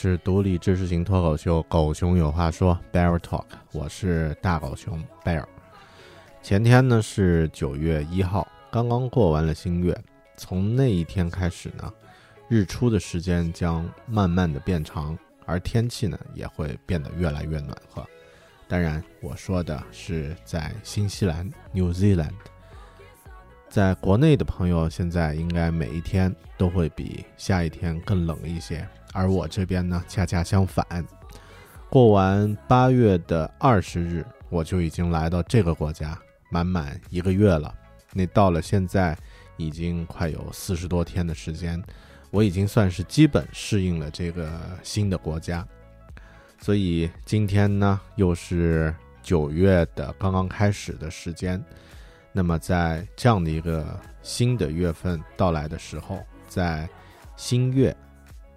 [0.00, 5.44] 是独立知识型脱口秀《狗熊有话说》Bear Talk，我是大狗熊 Bear。
[6.40, 10.00] 前天呢是九月一号，刚刚过完了新月，
[10.36, 11.92] 从那一天开始呢，
[12.46, 18.06] 日出的时间将慢慢的变长，而天气呢也会变得越来越暖和。
[18.68, 22.34] 当然，我说的是在新西兰 New Zealand。
[23.70, 30.84] 在国内的朋友，现在应该每一天都会比下一天更冷一些，而我这边呢，恰恰相反。
[31.90, 36.18] 过完八月的二十日，我就已经来到这个国家
[36.50, 37.72] 满满一个月了。
[38.14, 39.16] 那到了现在，
[39.58, 41.82] 已经快有四十多天的时间，
[42.30, 44.50] 我已经算是基本适应了这个
[44.82, 45.66] 新的国家。
[46.58, 51.62] 所以今天呢，又是九月的刚刚开始的时间。
[52.38, 56.88] 那么，在这样的一个新的月份到来的时候，在
[57.34, 57.92] 新月，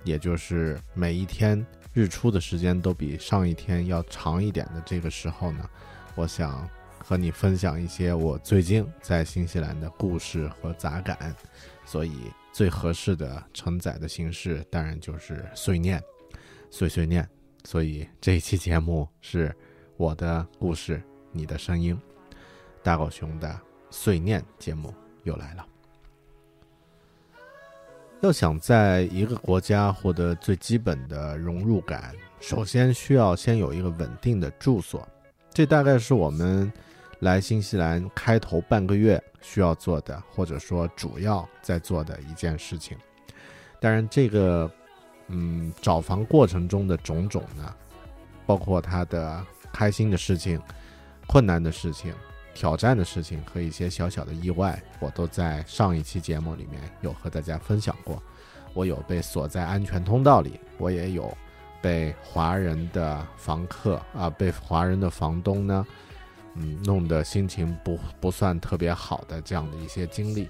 [0.04, 5.68] 也就是每一天日出的时间都比上一天要长一点的这个时候呢，
[6.14, 11.36] 我想和你分享一些我最近在新西兰的故事和杂感。
[11.84, 16.00] 所以，最合适的承载的形式当然就是碎念，
[16.70, 17.28] 碎碎念。
[17.64, 19.52] 所以这一期节目是
[19.98, 22.00] 我的故事，你的声音，
[22.84, 23.60] 大狗熊的。
[23.92, 24.92] 碎念节目
[25.24, 25.68] 又来了。
[28.22, 35.08] 要想在一个国家获得最基本的融入感，首先需要先有一个稳定的住所。
[35.52, 36.72] 这大概是我们
[37.20, 42.98] 来新西兰开头半个月需要做的，或者说主要在做的一件事情。
[43.80, 44.70] 当然，这个
[45.28, 47.76] 嗯，找房过程中的种种呢，
[48.46, 50.62] 包括他的开心的事情、
[51.28, 52.14] 困难的事情。
[52.62, 58.22] 挑战的事情和一些小小的意外，我都在上一期节目里面有和大家分享过。
[58.76, 61.36] 我有被锁在安全通道里，我也有
[61.82, 65.88] 被华人的房客啊，被华人的房东呢，
[66.54, 70.48] 嗯，弄得心情不不算特别好的这样的一些经历。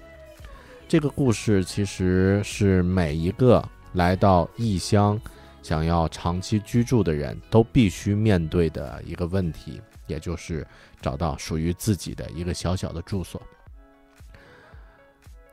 [0.86, 5.18] 这个故事其实是每一个来到异乡
[5.62, 9.80] 想要长期居住的人都必须面对的一个问题。
[10.12, 10.66] 也就是
[11.00, 13.40] 找到属于自己的一个小小的住所。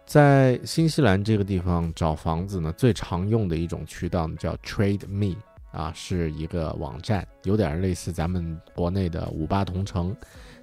[0.05, 5.35] 在新西兰这个地方找房子呢，最常用的一种渠道呢叫 Trade Me
[5.71, 10.15] 啊，是一个网站，有点类似咱们国内的五八同城。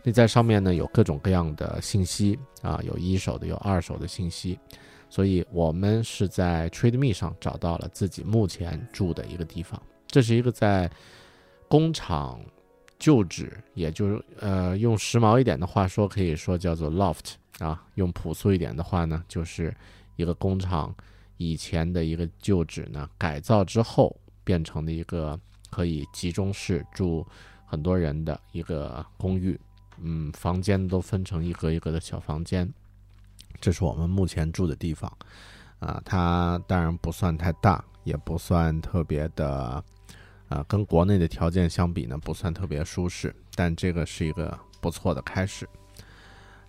[0.03, 4.59] 那在上面呢有各种各样的信息啊，有一手的，有二手的信息。
[5.09, 9.81] 所以我们是在 Trade Me 上找到了自己目前住的一个地方。
[10.09, 10.91] 这是一个在
[11.69, 12.41] 工厂。
[12.99, 17.85] 旧址，也就是呃，用时髦一点的话说，可以说叫做 loft 啊。
[17.97, 19.75] 用朴素一点的话呢，就是
[20.17, 20.95] 一个工厂
[21.37, 25.39] 以前的一个旧址呢，改造之后变成了一个
[25.71, 27.27] 可以集中式住
[27.67, 29.59] 很多人的一个公寓。
[29.99, 32.67] 嗯，房间都分成一格一格的小房间。
[33.61, 35.11] 这是我们目前住的地方
[35.79, 36.01] 啊。
[36.05, 39.85] 它当然不算太大，也不算特别的。
[40.49, 45.69] 啊，跟国内的条件相比呢，不算特别舒适，但这个是一个不错的开始。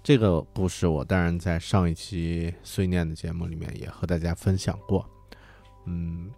[0.03, 5.07] 这个故事我当然在上一期碎念的节目里面也和大家分享过。
[5.85, 6.31] 嗯，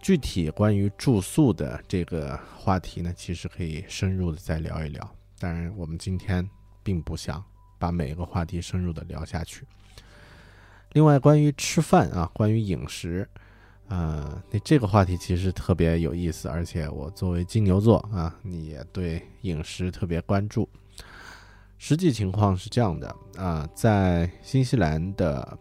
[0.00, 5.16] 具体关于住宿的这个话题呢，其实可以深入的再聊一聊。
[5.38, 6.48] 当然，我们今天
[6.82, 7.44] 并不想
[7.78, 9.64] 把每一个话题深入的聊下去。
[10.92, 13.28] 另外，关于吃饭啊，关于饮食。
[13.88, 20.68] 呃，那这个话题其实特别有意思，而且我作为金牛座啊，你也对饮食特别关注。
[21.78, 25.58] 实际情况是这样的啊，在新西兰的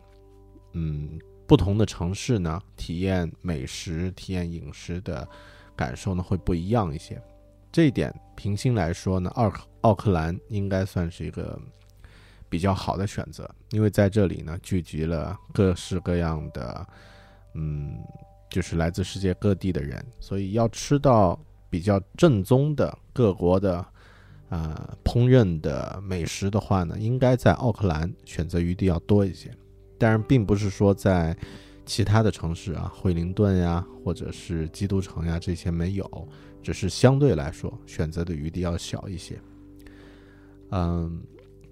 [0.74, 5.28] 嗯不同的城市呢，体验美食、体验饮食的
[5.76, 7.22] 感受呢会不一样一些。
[7.72, 11.60] 这一点，平心来说呢，奥奥克兰应该算是一个
[12.50, 16.88] 比较好的选择，因为在这里呢聚集了各式各样的，
[17.56, 17.98] 嗯，
[18.52, 23.84] 就是来自世界各地的人，所以要吃到比较正宗的各国的。
[24.48, 29.50] 啊，烹饪的美食的话呢，应该在奥克兰选择余地要多一些。
[29.98, 31.36] 当然，并不是说在
[31.84, 36.28] 其他的城市啊，惠灵顿呀，或者是基督城呀这些没有，
[36.62, 39.38] 只是相对来说选择的余地要小一些。
[40.70, 41.20] 嗯，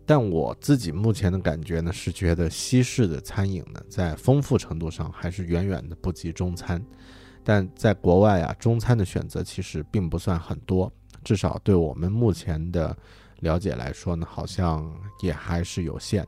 [0.06, 6.84] 但我自己目前的感觉呢，是觉得西式的餐饮呢，在丰富程度上还是远远的不及中餐。
[7.44, 10.92] 但在国外啊，中餐的选择其实并不算很多。
[11.24, 12.96] 至少对我们目前的
[13.40, 16.28] 了解来说呢，好像也还是有限，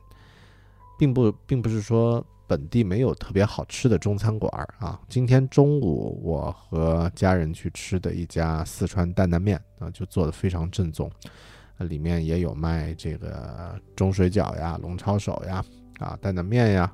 [0.98, 4.98] 并不并不是说本地没有特别好吃的中餐馆啊。
[5.08, 11.10] 今天中午我和家人去吃的一家四川担担面啊，就做的非常正宗，
[11.78, 15.64] 里面也有卖这个中水饺呀、龙抄手呀、
[15.98, 16.92] 啊担担面呀、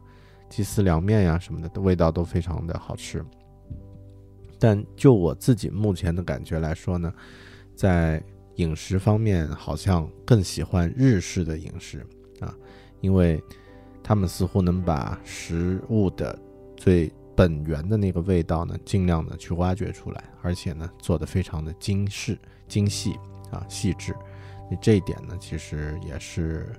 [0.49, 3.25] 鸡丝凉面呀什么的，味道都非常的好吃。
[4.59, 7.13] 但就我自己目前的感觉来说呢。
[7.75, 8.23] 在
[8.57, 12.07] 饮食方面，好像更喜欢日式的饮食
[12.39, 12.55] 啊，
[13.01, 13.43] 因为
[14.05, 16.39] 他们似乎能把食物的
[16.77, 22.39] 最本源的那个味道呢，尽量的去挖掘出来，而且呢，做的非常的精细、
[22.69, 23.15] 精细
[23.51, 24.15] 啊、细致。
[24.81, 26.73] 这一点呢，其实也是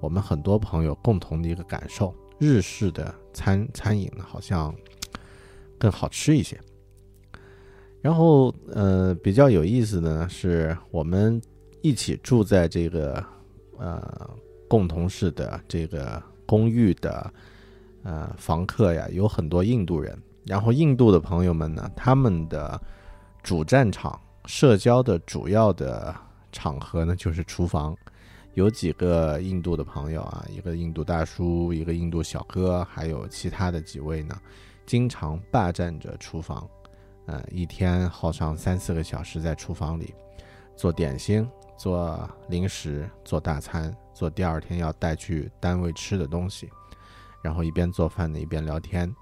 [0.00, 4.74] 我们很多朋友共同的一个感受：日式的餐餐饮呢，好像
[5.78, 6.58] 更好吃一些。
[8.00, 11.40] 然后，呃，比较有意思的呢，是我们
[11.82, 13.22] 一起住在这个
[13.76, 14.30] 呃
[14.66, 17.32] 共同式的这个公寓的
[18.02, 20.18] 呃房客呀，有很多印度人。
[20.46, 22.80] 然后，印度的朋友们呢，他们的
[23.42, 26.16] 主战场、社交的主要的
[26.52, 27.96] 场合呢，就是厨房。
[28.54, 34.36] 有几个印度的朋友啊，一个印度大叔，一个印度小哥，还有其他的几位呢，
[34.84, 36.68] 经常霸占着厨房。
[37.26, 40.12] 呃，一天耗上三四个小时在厨房里
[40.76, 41.48] 做点心、
[41.78, 46.68] 做零食、做大餐、做第二天要带去单位吃的东西，
[47.44, 49.14] 然后一边做饭呢一边聊天。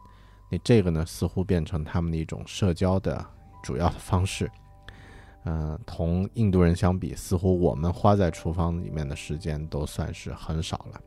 [0.50, 3.22] 那这个呢，似乎变成他们的一种社交的
[3.62, 4.50] 主要的方式。
[5.50, 11.00] 嗯，同印度人相比，似乎我们花在厨房里面的时间都算是很少了。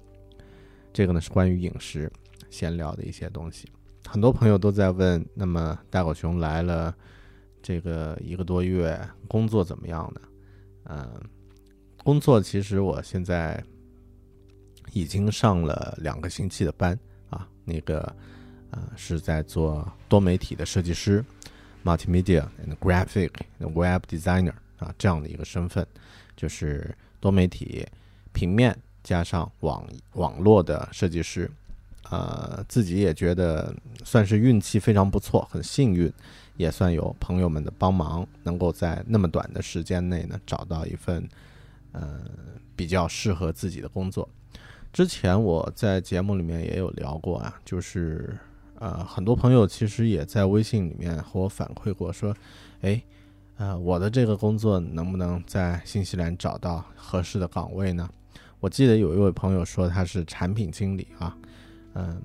[0.92, 2.12] 这个呢是关于饮食
[2.50, 3.70] 闲聊的一些东西。
[4.10, 6.92] 很多朋友都在问，那么大狗熊来了
[7.62, 10.22] 这个一个多月，工作怎么样呢？
[10.86, 11.22] 嗯，
[12.04, 13.64] 工作其实我现在
[14.92, 16.98] 已经上了两个星期的班
[17.30, 18.02] 啊，那个
[18.72, 21.24] 呃是在做多媒体的设计师
[21.84, 25.86] ，multimedia and graphic web designer 啊这样的一个身份，
[26.36, 27.88] 就是多媒体
[28.34, 31.50] 平面加上网网络的设计师。
[32.10, 33.74] 呃，自己也觉得
[34.04, 36.12] 算是运气非常不错，很幸运，
[36.58, 41.26] 也算有朋友们的帮忙，能够在那么短的时间内呢找到一份
[41.94, 42.20] 呃
[42.76, 44.28] 比较适合自己的工作。
[44.92, 48.38] 之前我在节目里面也有聊过啊，就是
[48.82, 52.36] 呃很多朋友其实也在微信里面和我反馈过，说，
[52.82, 53.00] 哎，
[53.58, 58.10] 呃我的这个工作能不能在新西兰找到合适的岗位呢？
[58.60, 61.38] 我记得有一位朋友说他是产品经理啊。
[61.94, 62.20] 嗯，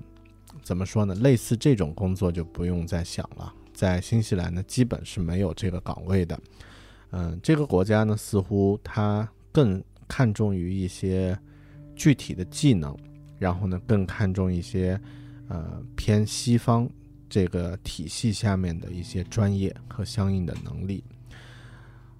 [0.63, 1.13] 怎么说呢？
[1.15, 3.53] 类似这种工作就不用再想了。
[3.73, 6.39] 在新西兰呢，基本是没有这个岗位的。
[7.11, 11.37] 嗯，这个国家呢，似乎它更看重于一些
[11.95, 12.97] 具体的技能，
[13.37, 14.99] 然后呢，更看重一些
[15.47, 16.89] 呃偏西方
[17.29, 21.03] 这个体系下面的一些专业和相应的能力。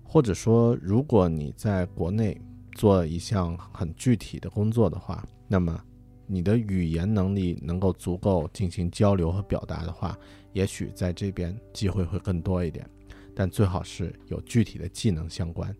[0.04, 2.40] 或者说，如果你在国内
[2.74, 5.84] 做一项很具体的工作的话，那么。
[6.30, 10.20] 你的语言能力能够足够进行交流和表达的话，
[10.52, 12.86] 也许在这边机会会更多一点，
[13.34, 15.74] 但最好是有具体的技能相关，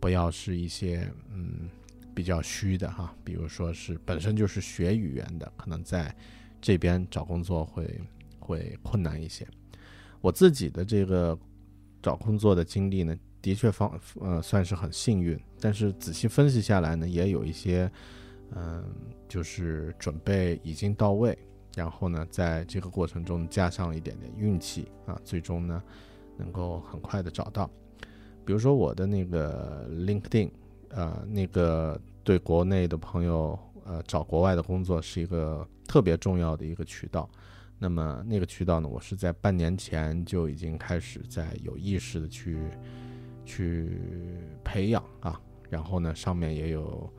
[0.00, 1.68] 不要是一些嗯
[2.14, 6.16] 比较虚的哈，比如说是本身就是学语言的，可能在
[6.60, 8.00] 这边找工作会
[8.38, 9.46] 会困难一些。
[10.20, 11.38] 我自己的这个
[12.02, 17.90] 找工作的经历呢，的确方呃算是很幸运，但是仔细分析下来呢，也有一些。
[18.52, 18.84] 嗯，
[19.28, 21.38] 就是准备已经到位，
[21.76, 25.80] 然后呢，在这个过程中加上一点点运气啊，最终呢，
[26.36, 27.70] 能够很快的找到。
[28.44, 30.50] 比如说我的那个 LinkedIn，
[30.88, 33.56] 呃，那个对国内的朋友，
[33.90, 37.28] 呃，找国外的工作是一个特别重要的一个渠道。
[37.76, 42.56] 那么那个渠道呢，我是在半年前就已经开始在有意识的去
[43.44, 43.98] 去
[44.62, 45.40] 培养啊。
[45.68, 47.12] 然后呢，上面也有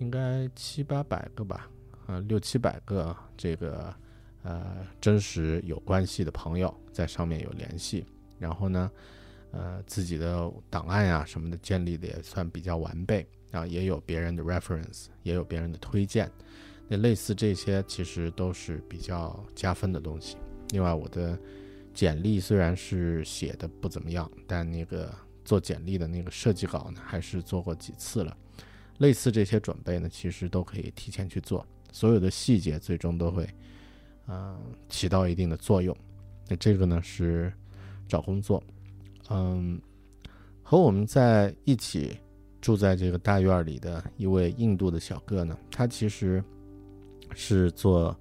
[0.00, 1.70] 应该七八百个吧，
[2.08, 3.94] 呃，六七百个这个
[4.42, 8.04] 呃真实有关系的朋友在上面有联系。
[8.36, 8.90] 然后呢，
[9.52, 13.24] 呃，自己的档案呀什么的建立的也算比较完备。
[13.50, 16.30] 啊，也有别人的 reference，也有别人的推荐，
[16.86, 20.36] 那类似这些其实都是比较加分的东西。
[20.70, 21.36] 另外，我的
[21.92, 25.12] 简历虽然是写的不怎么样，但那个
[25.44, 28.36] 做简历的那个设计稿呢，还是做过几次了。
[28.98, 33.48] 类似这些准备呢，其实都可以提前去做，所有的细节最终都会，
[34.28, 34.56] 嗯，
[34.88, 35.96] 起到一定的作用。
[36.48, 37.52] 那这个呢是
[38.06, 38.62] 找工作，
[39.28, 39.80] 嗯，
[40.62, 42.16] 和我们在一起。
[42.60, 46.44] 住在这个大院里的一位印度的小哥呢，他其实
[47.34, 48.14] 是做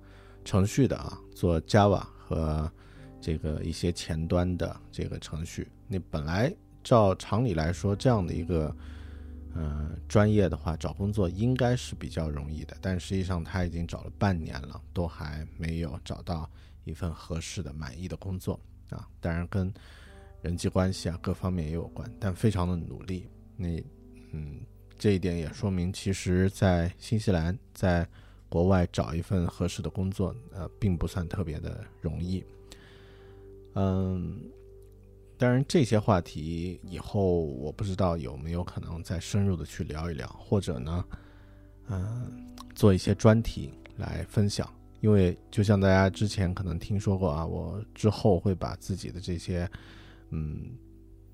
[0.46, 2.72] 程序的啊，做 Java 和
[3.20, 5.68] 这个一些前端的这个程序。
[5.88, 6.54] 那本来
[6.84, 8.74] 照常理来说，这样的一个
[9.54, 12.78] 呃专业的话，找工作应该是比较容易的。
[12.80, 16.50] 但实际上他已经找了半年了，都还没有找到
[16.86, 18.58] 一份合适的、满意的工作
[18.90, 19.06] 啊。
[19.20, 19.72] 当然跟
[20.42, 23.28] 人际关系啊各方面也有关，但非常的努力。
[23.58, 23.84] 那
[24.32, 24.60] 嗯，
[24.98, 28.08] 这一点也说明，其实，在新西兰，在
[28.48, 32.44] 国外找一份合适的工作，呃，并不算特别的容易。
[33.76, 34.42] 嗯，
[35.38, 41.06] 当然，这些话题以后我不知道有没有可能再深入的去聊一聊，或者呢，
[41.88, 42.46] 嗯，
[42.76, 44.68] 做一些专题来分享。
[45.02, 49.70] 因为就像大家之前可能听说过啊，我之后会把自己的这些，
[50.32, 50.72] 嗯，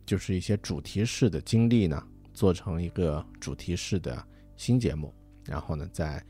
[0.05, 2.05] 就是一些主题式的经历呢。
[2.35, 4.21] 做成一个主题式的
[4.57, 5.11] 新节目，
[5.45, 6.23] 然后呢，在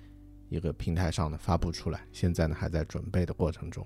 [0.50, 2.08] 一个平台上呢发布出来。
[2.14, 3.86] 现在呢还在准备的过程中。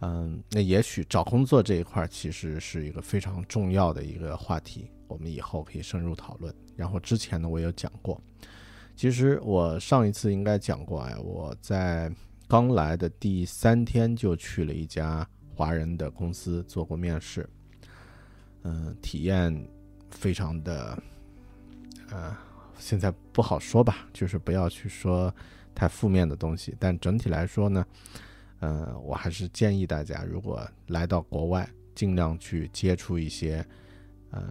[0.00, 6.54] 嗯，那也许找工作这一块其实是一个非常重要的一个话题，我们以后可以深入讨论。
[6.76, 8.20] 然后之前呢我有讲过，
[8.94, 12.12] 其实我上一次应该讲过哎，我在
[12.46, 17.48] 刚来的第三天就去了一家华人的公司做过面试，
[18.64, 19.66] 嗯，体验。
[20.16, 21.02] 非常的，
[22.10, 22.34] 呃，
[22.78, 25.32] 现在不好说吧，就是不要去说
[25.74, 26.74] 太负面的东西。
[26.80, 27.86] 但整体来说呢，
[28.60, 33.64] 呃，我还是建议大家，如果来到国外，尽量去接触一些，
[34.30, 34.42] 呃，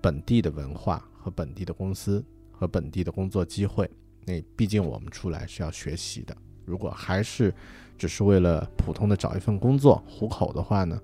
[0.00, 3.90] 本地的文化和本地的公司和本地的工作机会。
[4.24, 6.36] 那毕竟我们出来是要学习的。
[6.66, 7.52] 如果还是
[7.96, 11.00] 只是为了普通的找一份工作糊口的话呢，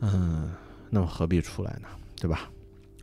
[0.00, 0.52] 嗯。
[0.88, 1.88] 那么何必出来呢？
[2.16, 2.50] 对吧？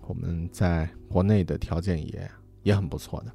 [0.05, 2.29] 我们在国内的条件也
[2.63, 3.31] 也很不错的。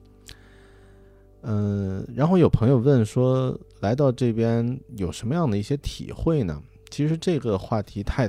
[1.43, 6.63] 嗯，然后有朋友问说，来到这边有什么样的一些体会呢？
[6.91, 8.29] 其实这个话题太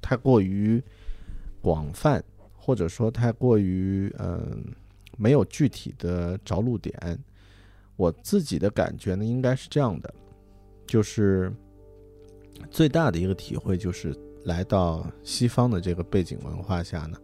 [0.00, 0.82] 太过于
[1.60, 2.24] 广泛，
[2.56, 4.64] 或者说太过于嗯
[5.18, 7.18] 没有具体的着陆点。
[7.96, 10.14] 我自己的感觉呢，应该是这样的，
[10.86, 11.52] 就是
[12.70, 14.16] 最大的一个体会就是。
[14.44, 17.18] 来到西方的这个背景文化下呢，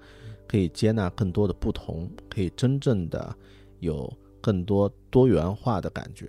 [0.49, 3.35] 可以接纳更多的不同，可以真正的
[3.79, 6.29] 有更多多元化的感觉。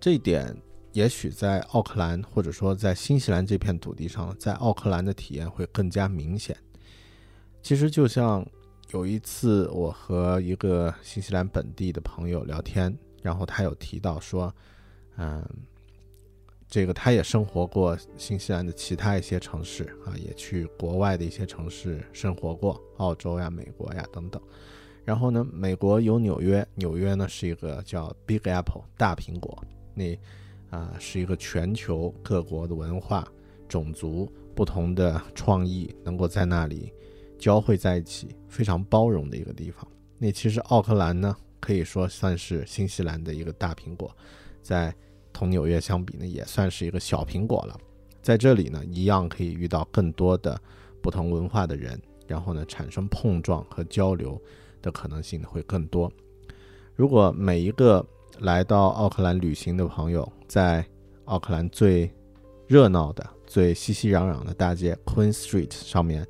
[0.00, 0.56] 这一点
[0.92, 6.56] 也许在奥克兰或者说在新西兰这片土地上，在奥克兰的体验会更加明显。
[7.62, 8.46] 其实就像
[8.90, 14.54] 有一次我和一个新西兰本地的朋友聊天，然后他有提到说，
[15.16, 15.44] 嗯。
[16.74, 24.42] 这个他也生活过新西兰的其他一些城市啊，也去国外的一些城市生活过，澳洲呀、美国呀等等。
[25.04, 29.56] 然后呢，美国有纽约，纽约呢是一个叫 Big Apple 大苹果，
[29.94, 30.18] 那
[30.68, 33.24] 啊是一个全球各国的文化、
[33.68, 36.92] 种族不同的创意能够在那里
[37.38, 39.86] 交汇在一起，非常包容的一个地方。
[40.18, 44.12] 那其实奥克兰呢，可以说算是新西兰的一个大苹果，
[44.60, 44.92] 在。
[45.34, 47.78] 同纽约相比呢，也算是一个小苹果了。
[48.22, 50.58] 在这里呢，一样可以遇到更多的
[51.02, 54.40] 不同文化的人，然后呢，产生碰撞和交流
[54.80, 56.10] 的可能性会更多。
[56.94, 58.02] 如果每一个
[58.38, 60.82] 来到奥克兰旅行的朋友，在
[61.26, 62.10] 奥克兰最
[62.66, 66.26] 热闹的、最熙熙攘攘的大街 Queen Street 上面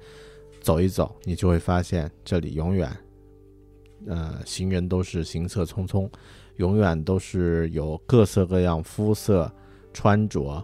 [0.61, 2.91] 走一走，你就会发现这里永远，
[4.07, 6.11] 呃，行人都是行色匆匆。
[6.57, 9.53] 永远都是有各色各样肤色、
[9.93, 10.63] 穿着、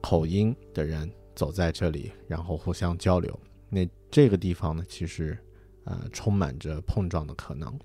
[0.00, 3.38] 口音的人走在这里，然后互相交流。
[3.68, 5.36] 那这个地方呢，其实，
[5.84, 7.78] 呃，充满着碰撞的可能。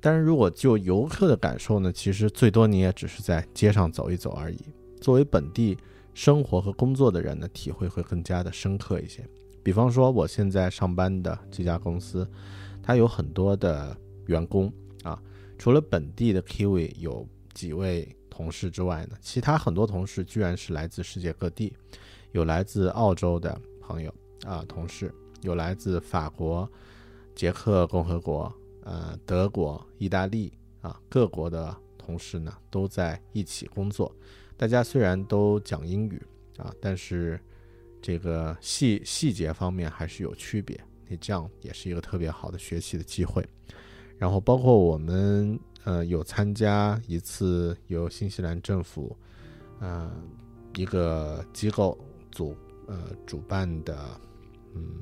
[0.00, 4.58] 但是如果就游客的感受呢，其实最多你也只是在街上走一走而已。
[5.00, 5.76] 作为本地
[6.14, 9.22] 生活和工作的人呢，体会会更加的深刻一些。
[9.62, 12.26] 比方说，我现在上班的这家公司，
[12.82, 13.96] 它有很多的
[14.26, 14.72] 员工，
[15.60, 21.76] 除了本地的 Kiwi 有几位同事之外呢，其他很多同事居然是来自世界各地，
[22.32, 24.10] 有来自澳洲的朋友
[24.46, 26.66] 啊，同事有来自法国、
[27.34, 28.50] 捷克共和国、
[28.84, 30.50] 呃德国、意大利
[30.80, 34.10] 啊各国的同事呢，都在一起工作。
[34.56, 36.22] 大家虽然都讲英语
[36.56, 37.38] 啊，但是。
[38.02, 43.46] 这个细细节方面还是有区别，你这样也是一个特别好的学习的机会。
[44.20, 49.16] 然后包括我们呃有参加一次由新西兰政府
[49.80, 50.12] 呃
[50.76, 51.96] 一个机构
[52.30, 52.54] 组
[52.86, 53.98] 呃主办的
[54.74, 55.00] 嗯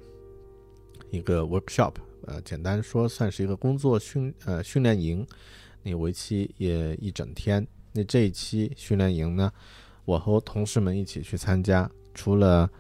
[1.11, 1.95] 一个 workshop，
[2.27, 5.27] 呃简单说算是一个工作训呃训练营，
[5.83, 7.67] 那为期也一整天。
[7.93, 9.51] 那这一期训练营呢，
[10.05, 12.71] 我和同事们一起去参加，除了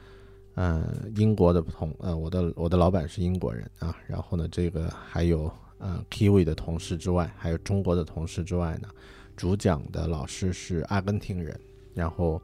[0.55, 8.89] 呃，英国的不同呃，我的我的老板是英国人啊，然后呢，这个还有呃 Kiwi 的同事之外，还有中国的同事之外呢，
[9.37, 11.59] 主讲的老师是阿根廷人，
[11.95, 12.41] 然后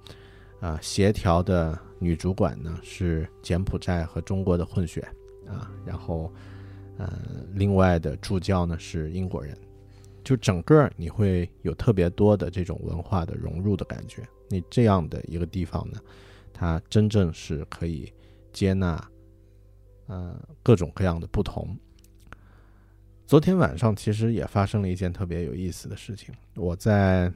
[0.61, 5.01] 啊，协调的女主管呢是柬埔寨和中国的混血
[5.47, 6.33] 啊，然后
[6.97, 7.19] 呃，
[7.53, 9.57] 另外的助教呢是英国人，
[10.23, 16.01] 就整个你会有特别多的这种文化的融入的感觉，你这样的一个地方呢。
[16.57, 18.13] 它真正是可以
[18.53, 19.05] 接纳，
[20.07, 21.77] 呃，各种各样的不同。
[23.27, 26.35] 昨天晚上其实也发生了一件特别有意思的事情。
[26.57, 27.33] 我在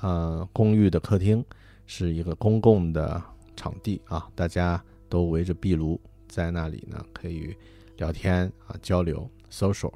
[0.00, 1.44] 呃公寓的客厅，
[1.84, 3.22] 是一个公共的
[3.54, 7.54] 场地啊，大家都围着壁炉在那里呢，可以
[7.98, 9.92] 聊天啊，交流 social。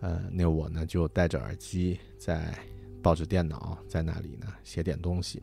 [0.00, 2.54] 呃，那我呢就戴着耳机，在
[3.02, 5.40] 抱着电脑在那里呢写点东西。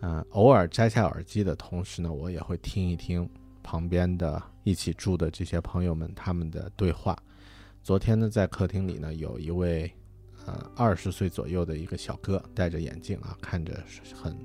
[0.00, 3.30] 呃，偶尔摘下耳机的同时呢，我也会听一听
[3.62, 7.16] 旁边的一起住的这些朋友们他们的对话。
[7.82, 9.90] 昨天呢，在客厅里呢，有一位
[10.46, 13.82] 呃二十岁左右的一个小哥，戴着眼镜啊，看着
[14.14, 14.36] 很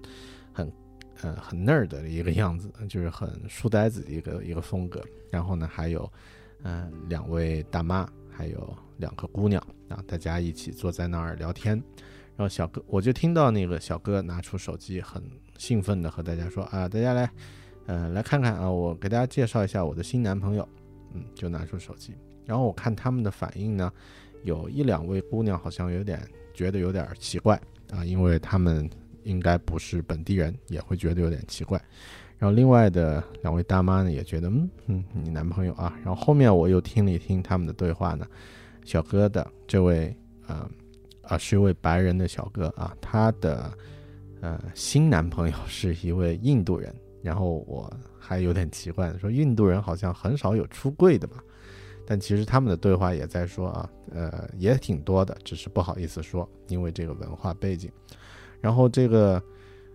[0.51, 0.73] 很
[1.21, 5.03] 呃很 nerd 的一个样子，就是很书呆子的一个一个风格。
[5.31, 6.11] 然后呢，还有
[6.63, 11.81] 嗯两位大妈，还有两个姑娘啊，大家一起坐在那儿聊天。
[12.35, 15.23] 然后小哥，我就听到那个小哥拿出手机很。
[15.57, 17.27] 兴奋的和大家说啊，大家来，
[17.87, 20.69] 呃，来看看啊，我给大家介绍一下我的新男朋友。
[21.15, 22.13] 嗯，就拿出手机，
[22.47, 23.91] 然后我看他们的反应呢，
[24.43, 26.19] 有一两位姑娘好像有点
[26.53, 28.89] 觉得有点奇怪啊，因为他们
[29.23, 31.79] 应该不是本地人，也会觉得有点奇怪。
[32.39, 35.95] 然后另外的两位大妈呢，也觉得嗯嗯，你男朋友啊。
[36.03, 38.25] 然后后面我又听了一听他们的对话呢，
[38.83, 40.15] 小哥的这位
[40.47, 40.67] 呃
[41.21, 43.71] 啊是一位白人的小哥啊，他的。
[44.39, 51.43] 呃，新男朋友 是一位印度人，然后我还有点奇怪，说印度人好像很少有出柜的吧？
[52.09, 57.91] 但其实他们的对话也在说啊，呃，也挺多的，只是不好意思说，因为这个文化背景。
[58.61, 59.43] 然后这个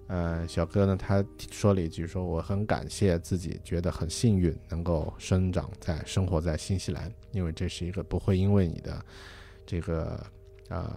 [0.08, 9.02] 呃小哥呢，他说了一句，说我很感谢自己，觉得很幸运能够生长在生活在新西兰，因为这是一个不会因为你的
[9.64, 10.22] 这个
[10.68, 10.92] 呃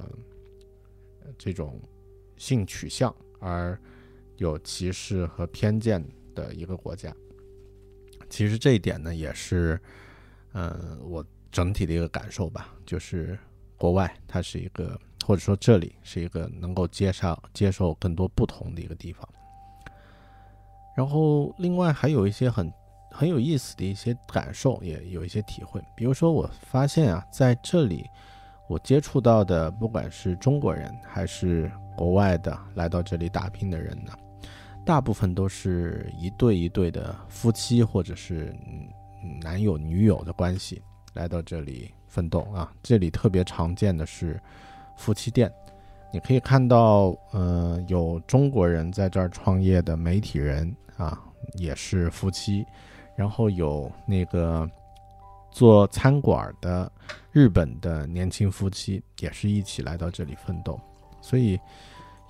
[1.38, 1.80] 这种
[2.36, 3.16] 性取向。
[3.40, 3.80] 而
[4.38, 7.16] 有歧视和偏见的一个国家，
[8.28, 9.80] 其实这一点呢，也是，
[10.56, 12.74] 嗯，我整体的一个感受吧。
[12.84, 13.38] 就是
[13.78, 19.28] 国外它是一个，或者说这里是一个能够接受接受更多不同的一个地方。
[20.98, 22.74] 然后，另外还有一些很
[23.12, 25.80] 很有意思的一些感受，也有一些体会。
[25.96, 28.04] 比如说，我发现啊，在这里
[28.68, 31.72] 我接触到的，不管是中国人还是。
[31.98, 34.12] 国外的来到这里打拼的人呢，
[34.86, 38.54] 大部分都是一对一对的夫妻，或者是
[39.42, 40.82] 男友女友的关系
[41.14, 42.72] 来到这里奋斗啊。
[42.84, 44.40] 这里特别常见的是
[44.98, 45.52] 夫妻店，
[46.14, 51.22] 你可以看到，呃，有中国人在这儿创业的媒体人啊，
[51.56, 52.66] 也是夫妻，
[53.16, 54.70] 然后有那个
[55.52, 56.92] 做餐馆的
[57.32, 60.80] 日本的年轻夫妻，也是一起来到这里奋斗。
[61.22, 61.60] 所以，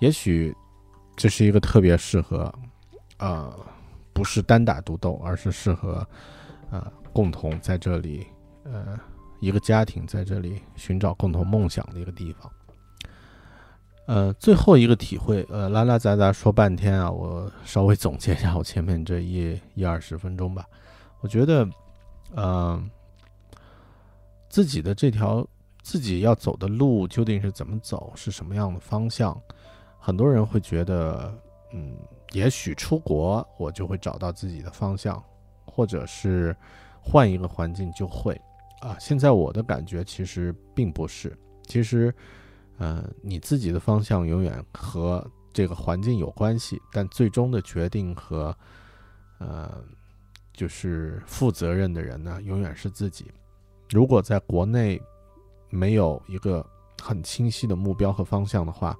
[0.00, 0.54] 也许
[1.16, 2.52] 这是一个特别适合，
[3.18, 3.54] 呃，
[4.12, 6.06] 不是单打独斗，而是适合，
[6.70, 8.26] 呃，共同在这里，
[8.64, 8.98] 呃，
[9.40, 12.50] 一个家庭在这里寻找共同梦想的一个地方。
[14.06, 20.66] 呃，最后一个体会，呃，拉拉杂杂说半天啊，我稍微总结一下我前面这一一二十分钟吧。
[21.20, 21.68] 我觉得，
[22.36, 22.90] 嗯，
[24.48, 25.46] 自己的这条。
[25.82, 29.40] 自己要走的路究竟是怎么走，是什么样的方向？
[30.00, 31.32] 很多人会觉得，
[31.72, 31.96] 嗯，
[32.32, 35.22] 也许出国我就会找到自己的方向，
[35.76, 36.56] 或者是
[37.02, 38.40] 换一个环境就会。
[38.80, 42.14] 啊，现在我的感觉其实并不是，其实，
[42.78, 48.56] 呃，你自己的方向永远和这个环境有关系，但最终的决定和，
[49.38, 49.82] 呃，
[50.52, 53.30] 就是负责任的人呢，永远是自己。
[53.90, 55.00] 如果在国内
[55.70, 56.64] 没有一个
[57.02, 58.96] 很清晰的目标和方向的话，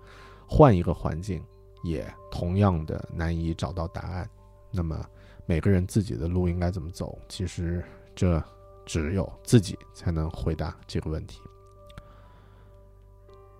[0.47, 1.43] 换一个环境
[1.85, 4.29] 也同样的难以找到答案。
[4.71, 5.05] 那么
[5.47, 7.19] 每个人自己的路应该怎么走？
[7.29, 7.83] 其实
[8.15, 8.43] 这。
[8.89, 11.41] 只有自己才能回答这个问题。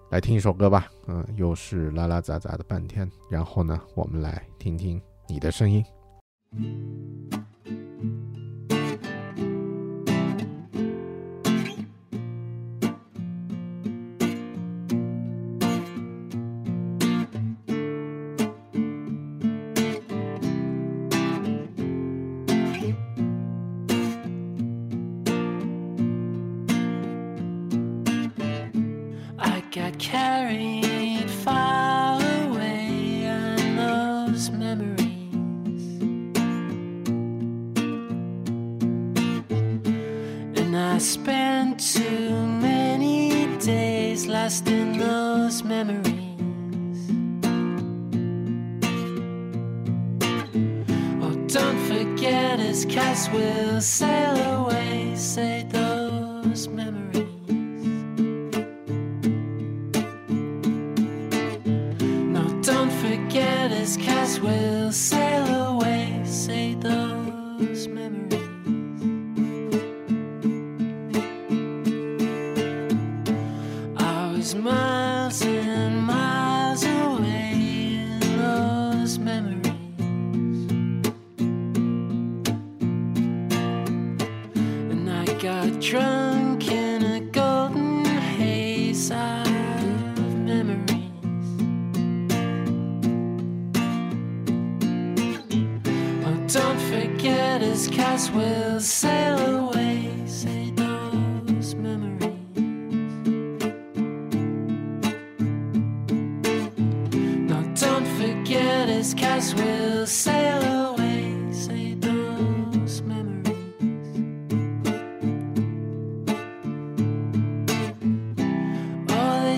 [0.09, 5.85] 来听一首歌吧，嗯，又是拉拉杂杂的半天，然后呢，我们来听听你的声音。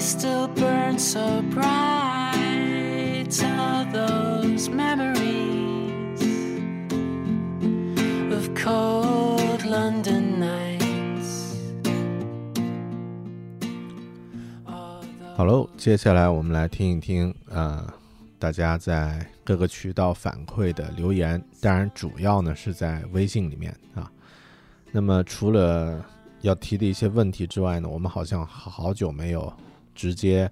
[0.09, 1.69] Still burn so bright
[3.43, 6.23] of those memories
[8.33, 11.59] of cold London nights。
[15.37, 17.87] hello 接下来我们来听一听呃
[18.39, 24.11] 大家在各个渠道反馈的留言，当然主要呢是在微信里面啊。
[24.91, 26.03] 那么除了
[26.41, 29.53] 要提的一些问题之外呢，我们好像好久没有。
[29.99, 30.49] 直接，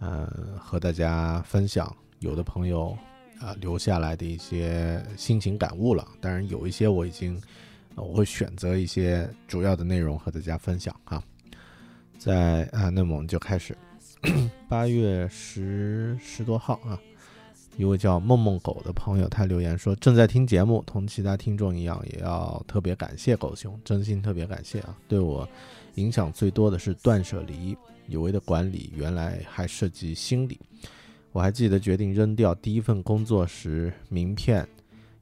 [0.00, 2.94] 呃，和大家分享有的朋友
[3.40, 6.06] 啊留下来的一些心情感悟了。
[6.20, 7.40] 当然有一些我已经，
[7.94, 11.22] 我会选择一些主要的内容和大家分享哈。
[12.18, 13.74] 在啊，那么我们就开始。
[14.68, 17.00] 八月十十多号啊，
[17.78, 24.96] 一位叫梦梦狗的朋友，他留言说正在听节目，同其他听众一样，也要特别感谢狗熊，真心特别感谢啊！
[25.08, 25.48] 对我
[25.94, 27.76] 影响最多的是断舍离，
[28.12, 30.60] 有为的管理，原来还涉及心理。
[31.32, 34.68] 我还记得决定扔掉第一份工作时，名片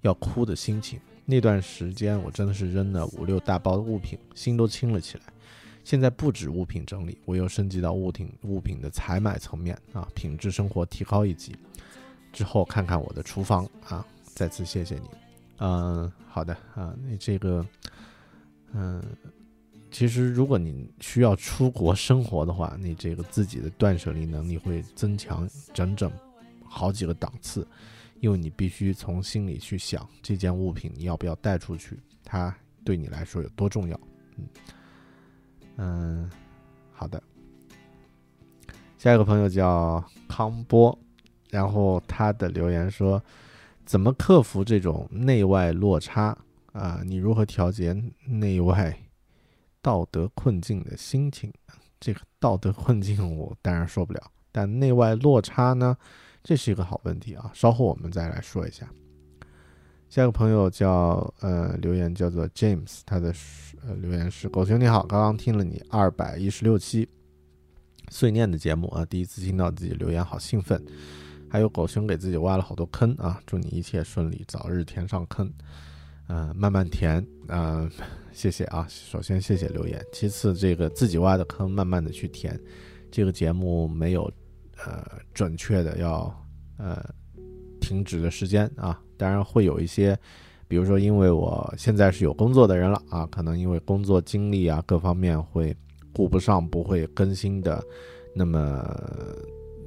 [0.03, 1.01] 要哭的心情。
[1.25, 5.25] 那段时间，我真的是扔了五六大包物品，心都轻了起来。
[5.85, 11.55] 现在不止物品整理，我又升级到物品物品的采买层面啊，品质生活提高一级。
[12.33, 15.09] 之后看看我的厨房啊，再次谢谢你。
[15.59, 17.65] 嗯，好的啊，你这个，
[18.73, 19.03] 嗯，
[19.91, 26.11] 其实如果你需要出国生活的话，你这个自己的断舍离能力会增强整整
[26.65, 27.67] 好几个档次，
[28.21, 34.01] 因为你必须从心里去想这件物品你要不要带出去，它对你来说有多重要，
[34.37, 34.49] 嗯。
[35.77, 36.31] 嗯，
[36.93, 37.23] 好的。
[38.99, 40.97] 下一个朋友叫康波，
[41.49, 43.23] 然后他的留言说
[43.87, 46.37] ：“怎么克服这种内外落差
[46.73, 47.01] 啊？
[47.05, 47.93] 你如何调节
[48.27, 48.95] 内外
[49.83, 51.53] 道德困境的心情？
[51.99, 55.97] 这个道德困境我当然说不了，但内外落差呢，
[56.43, 57.51] 这是一个好问题啊。
[57.55, 58.89] 稍后我们再来说一下。”
[60.09, 63.33] 下一个朋友叫呃留言叫做 James，他的
[63.87, 67.09] 呃留言是狗熊你好，刚刚听了你二百一十六期，
[68.09, 70.85] 碎念的节目啊，第一次听到自己留言，好兴奋。
[71.49, 75.49] 还有狗熊给自己挖了好多坑啊，祝你一切顺利，早日填上坑。
[76.31, 77.91] 呃，慢慢填啊，
[78.31, 78.87] 谢谢啊。
[78.89, 82.57] 首先谢谢留言，其次这个自己挖的坑慢慢的去填。
[83.11, 84.31] 这个节目没有
[84.85, 86.33] 呃准确的要
[86.79, 87.05] 呃
[87.81, 90.17] 停止的时间啊，当然会有一些，
[90.69, 95.77] 比如说因为我现在是有工作的人了啊，可能因为工作经历啊各方面会
[96.13, 97.83] 顾不上，不会更新的
[98.33, 98.59] 那么。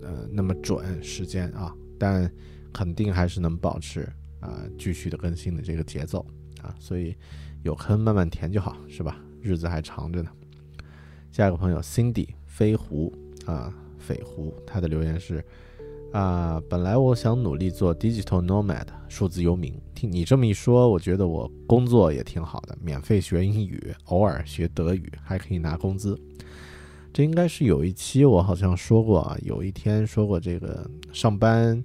[0.06, 2.30] 呃，那么准时间啊，但
[2.74, 4.06] 肯定还是能保持
[4.44, 6.26] 啊继续的更新的这个节奏
[6.62, 7.16] 啊，所以
[7.64, 9.18] 有坑慢慢填就好，是吧？
[9.42, 10.30] 日子还长着呢。
[11.32, 13.14] 下一个朋友 Cindy 飞狐
[13.46, 15.44] 啊，飞狐，他的留言是
[16.12, 26.20] 啊，本来我想努力做 digital nomad 数字游民，听你这么一说，我觉得我工作也挺好的，免费学英语，偶尔学德语，还可以拿工资。
[27.12, 31.84] 这应该是有一期我好像说过啊，有一天说过这个上班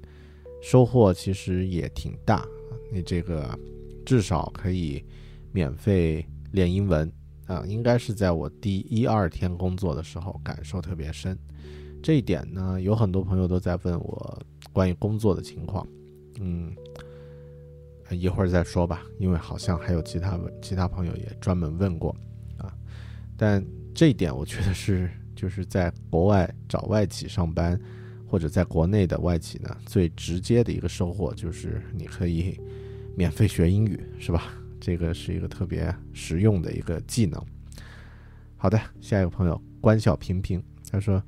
[0.61, 2.47] 收获其实也挺大，
[2.92, 3.59] 你这个
[4.05, 5.05] 至少可以
[5.53, 7.11] 免费练英文
[7.47, 11.38] 啊，应该是在我第一二天工作的时候感受特别深。
[12.03, 14.42] 这一点呢，有很多朋友都在问我
[14.73, 15.87] 关于工作的情况，
[16.40, 16.75] 嗯，
[18.11, 22.14] 一会儿再说吧，因为好像还有其他其他朋友也专门问过
[22.57, 22.73] 啊，
[23.37, 23.64] 但。
[23.94, 27.77] 这一点我觉得是，就是在国外找外企上班，
[28.28, 32.60] 或者在国内的外企呢，最直接的一个收获就是你可以
[33.16, 34.44] 免费学英语，是吧？
[34.78, 37.42] 这个是一个特别实用的一个技能。
[38.56, 41.22] 好的，下一个朋友关笑平平，他说：“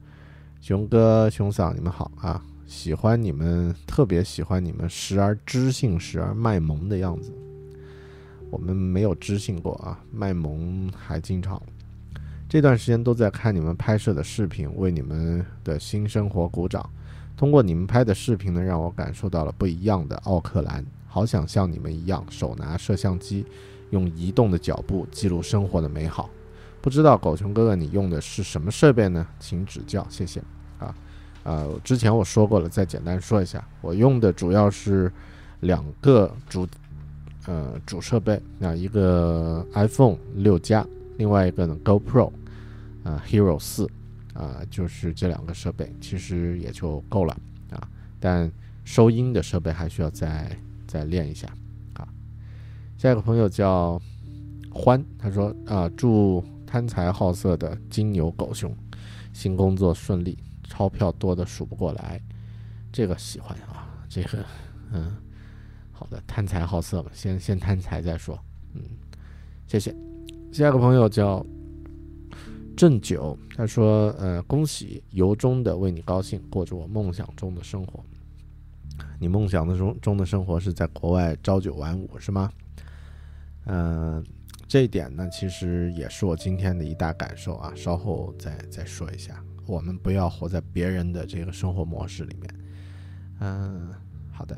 [0.61, 7.33] 熊哥、熊嫂，你们好啊，喜欢你们，特别喜欢你们时而知性、时而卖萌的样子。
[8.51, 11.61] 我们没有知性过啊，卖萌还经常。”
[12.51, 16.85] 这段时间都在看你们拍摄的视频，为你们的新生活鼓掌。
[17.37, 20.85] 通过你们拍的视频呢，让我感受到了不一样的奥克兰。
[21.07, 23.47] 好想像你们一样，手拿摄像机，
[23.91, 26.29] 用移动的脚步记录生活的美好。
[26.81, 29.25] 不知道狗熊哥哥你用的是什么设备呢？
[29.39, 30.43] 请指教，谢谢。
[30.81, 30.93] 啊，
[31.45, 35.13] 呃，之前我说过了，再简单说一下，我用的主要是
[35.61, 36.67] 两个主，
[37.47, 40.85] 呃，主设备，那一个 iPhone 六加，
[41.17, 42.33] 另外一个呢 GoPro。
[43.03, 43.91] 啊，Hero 四，
[44.35, 47.35] 啊，就是这两个设备，其实也就够了
[47.71, 47.89] 啊。
[48.19, 48.51] 但
[48.85, 50.55] 收音的设备还需要再
[50.87, 51.49] 再练一下
[51.95, 52.07] 啊。
[52.99, 54.01] 下一个朋友叫
[54.71, 58.77] 欢，他说啊，祝贪财好色的金牛狗熊
[59.33, 62.21] 新工作顺利，钞票多的数不过来。
[62.93, 64.45] 这个喜欢啊，这个
[64.93, 65.17] 嗯，
[65.91, 68.39] 好的，贪财好色嘛，先先贪财再说。
[68.75, 68.83] 嗯，
[69.67, 69.95] 谢谢。
[70.53, 71.45] 下一个朋友叫。
[72.81, 78.03] 正九，他说：“呃，恭喜，由衷的为你高兴，过着我梦想中的生活。
[79.19, 82.51] 你梦想的中中的生活是在国外朝九晚五，是吗？
[83.67, 84.25] 嗯，
[84.67, 87.71] 这一点呢，其实也是我今天的一大感受啊。
[87.77, 92.55] 稍后再再说一下，我们不要活在别人的这个生活模式里面。
[93.41, 93.91] 嗯，
[94.33, 94.57] 好的。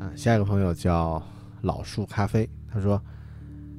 [0.00, 1.22] 嗯，下一个朋友叫
[1.62, 3.02] 老树咖啡，他说：，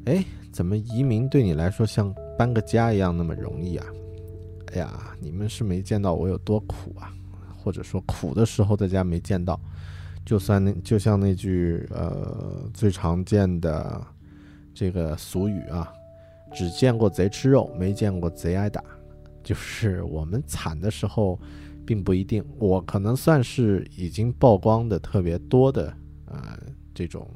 [0.06, 3.86] 哎，怎么移民对你来说像？”搬个家一样那么容易啊！
[4.74, 7.14] 哎呀，你们是没见到我有多苦啊，
[7.56, 9.60] 或者说苦的时候在家没见到。
[10.26, 14.02] 就算那就像那句呃最常见的
[14.74, 15.92] 这个俗语啊，
[16.54, 18.84] 只见过贼吃肉，没见过贼挨打。
[19.44, 21.38] 就是我们惨的时候，
[21.86, 22.44] 并不一定。
[22.58, 25.94] 我可能算是已经曝光的特别多的
[26.26, 26.58] 呃
[26.96, 27.30] 这种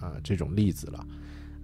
[0.00, 1.04] 啊这种例子了。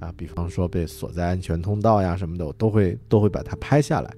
[0.03, 4.13] 啊，比方说被锁在安全通道呀什么的，我都会都会把它拍下来。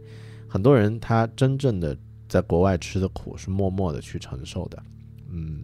[0.48, 4.82] 很多人他真正的在国外吃的苦是默默的去承受的，
[5.28, 5.62] 嗯，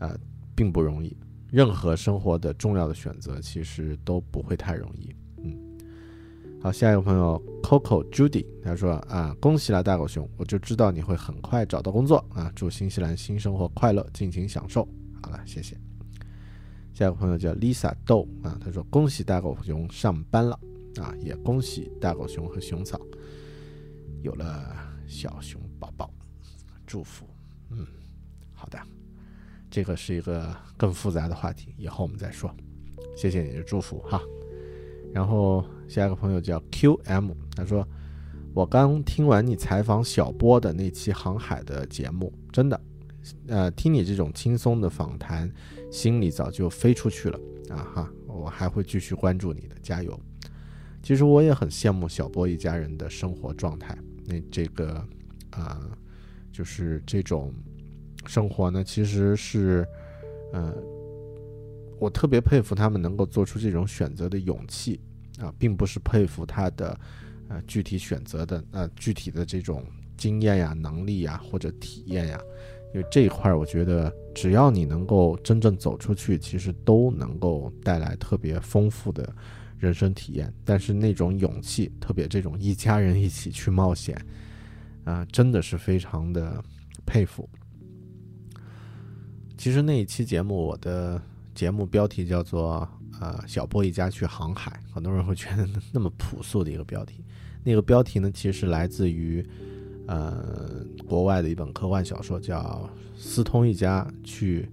[0.00, 0.16] 呃，
[0.54, 1.14] 并不容易。
[1.50, 5.56] 任何生活的重要的选择其实都不会太容易，嗯。
[6.62, 14.88] 好，下一个朋友 Coco Judy 他说啊，恭喜了大狗熊，我就知道你会很快找到工作啊，祝新西兰新生活快乐，尽情享受。
[15.22, 15.83] 好了，谢谢。
[16.94, 20.58] 下一个朋友叫 Lisa 豆啊，他说：“恭喜大狗熊上班了
[20.96, 23.00] 啊，也恭喜大狗熊和熊草
[24.22, 24.72] 有了
[25.06, 26.08] 小熊宝宝，
[26.86, 27.26] 祝福。”
[27.70, 27.84] 嗯，
[28.52, 28.78] 好的，
[29.68, 32.48] 这个是一个更复杂的话题，以后我们再说。
[33.16, 34.20] 谢谢你的祝福哈。
[35.12, 37.86] 然后下一个朋友叫 QM，他说
[38.54, 42.80] ：“我刚听完你采访小波的那期航海的节目，真的，
[43.46, 45.50] 呃，听你这种轻松的访谈。”
[45.90, 48.12] 心里早就飞出去了啊哈！
[48.26, 50.18] 我还会继续关注你的，加油。
[51.00, 53.96] 其实我也很羡慕小波一家人的生活状态。
[54.26, 55.06] 那这个
[55.50, 55.88] 啊，
[56.50, 57.54] 就是这种
[58.26, 59.86] 生活呢，其实是，
[60.52, 60.74] 呃，
[62.00, 65.00] 我特别佩服他们能够做出这种选择的勇气
[65.38, 66.98] 啊，并不是佩服他的
[67.48, 72.40] 呃具体选择的呃具体的这种经验呀、能力呀或者体验呀。
[72.94, 79.34] 因为这一块儿，我觉得只要你能够真正走出去，其实都能够带来特别丰富的
[79.80, 80.54] 人生体验。
[80.64, 84.16] 但是那种勇气，特别这种一家人一起去冒险，
[85.02, 86.62] 啊，真的是非常的
[87.04, 87.48] 佩服。
[89.58, 91.20] 其实那一期节目，我的
[91.52, 92.88] 节目标题叫做
[93.20, 97.24] “呃，小波一家去航海”，很多人会觉得那么朴素的一个标题。
[97.64, 99.44] 那个标题呢，其实来自于。
[100.06, 102.88] 呃，国外的一本科幻小说叫
[103.18, 104.68] 《斯通一家去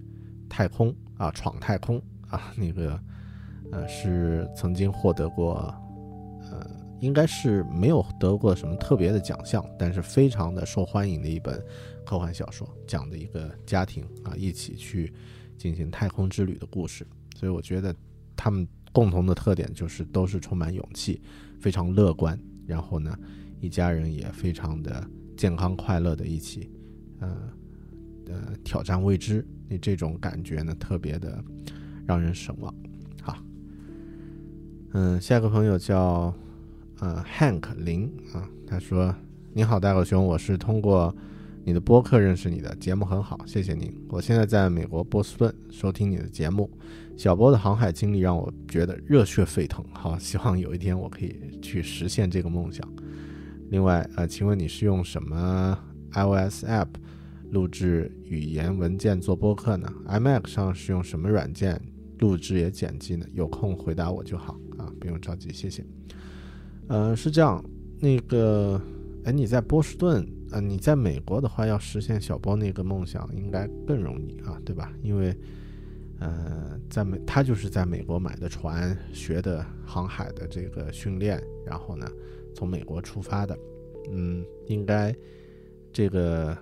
[0.46, 3.00] 太空》啊，闯太空啊，那个
[3.70, 5.74] 呃是曾经获得过，
[6.50, 11.58] 呃，应该是没有得过什么特别的奖项，但是非常的受欢迎的一本
[12.04, 15.14] 科幻小说，讲的一个家庭啊一起去
[15.56, 17.06] 进行太空之旅的故事。
[17.34, 17.94] 所以我觉得
[18.36, 21.22] 他们共同的特点就是都是充满勇气，
[21.58, 23.18] 非常乐观，然后呢，
[23.62, 25.02] 一家人也非常的。
[25.36, 26.70] 健康快乐的一起，
[27.20, 27.28] 呃，
[28.26, 31.42] 呃，挑战未知，你这种感觉呢，特别的
[32.06, 32.74] 让人神往。
[33.20, 33.36] 好，
[34.92, 36.34] 嗯，下一个朋友叫
[37.00, 39.14] 呃 Hank 林啊，他说
[39.52, 41.14] ：“你好，大狗熊，我是通过
[41.64, 43.92] 你的播客认识你的，节目很好，谢谢您。
[44.08, 46.70] 我现在在美国波士顿收听你的节目，
[47.16, 49.84] 小波的航海经历让我觉得热血沸腾。
[49.92, 52.86] 好，希望有一天我可以去实现这个梦想。”
[53.72, 55.78] 另外，呃，请问你是用什么
[56.12, 56.88] iOS app
[57.52, 61.80] 录制语言文件做播客呢？iMac 上是用什么软件
[62.18, 63.24] 录制也剪辑呢？
[63.32, 65.82] 有空回答我就好啊，不用着急，谢谢。
[66.88, 67.64] 呃，是这样，
[67.98, 68.78] 那个，
[69.24, 74.92] 哎，你在波士顿，呃，你在美国的话，要实现小波那个梦想应该更容易啊，对吧？
[75.02, 75.34] 因为，
[76.18, 82.06] 呃，在美，他就是在美国买的船，学的航海的这个训练，然后呢。
[82.54, 83.58] 从美国出发的，
[84.10, 85.14] 嗯，应该
[85.92, 86.56] 这个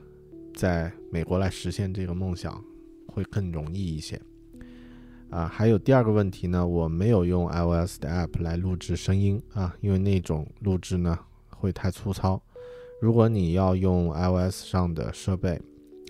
[0.55, 2.63] 在美国来实现这个梦想
[3.07, 4.21] 会更容易一些。
[5.31, 11.17] 啊，还有第二个问题呢，我没有用 iOS 的 app 来录制声音啊，因为那种录制呢
[11.49, 12.43] 会太粗糙。
[13.01, 15.61] 如果你要用 iOS 上的设备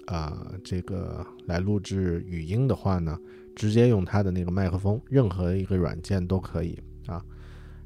[0.07, 3.19] 啊，这个来录制语音的话呢，
[3.55, 7.23] 直接用它的那个麦克风，任何一个软件都可以啊。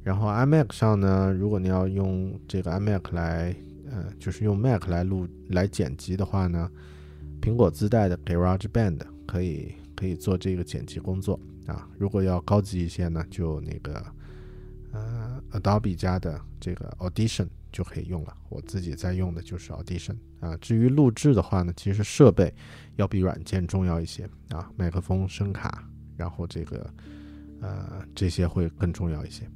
[0.05, 3.57] 然后 iMac 上呢，如果你要用这个 iMac 来，
[3.91, 6.71] 呃，就是用 Mac 来录来剪辑的话呢，
[7.41, 11.89] 苹果自带的 GarageBand 可以可以做这个剪辑工作啊。
[11.99, 14.05] 如果要高级一些呢，就那个
[14.93, 18.37] 呃 Adobe 家的这个 Audition 就可以用了。
[18.51, 20.55] 我自己在用的就是 Audition 啊。
[20.59, 22.53] 至于录制的话呢，其实设备
[22.97, 25.83] 要比软件重要一些啊，麦克风、声卡，
[26.15, 26.93] 然后这个
[27.63, 29.49] 呃这些会更重要一些。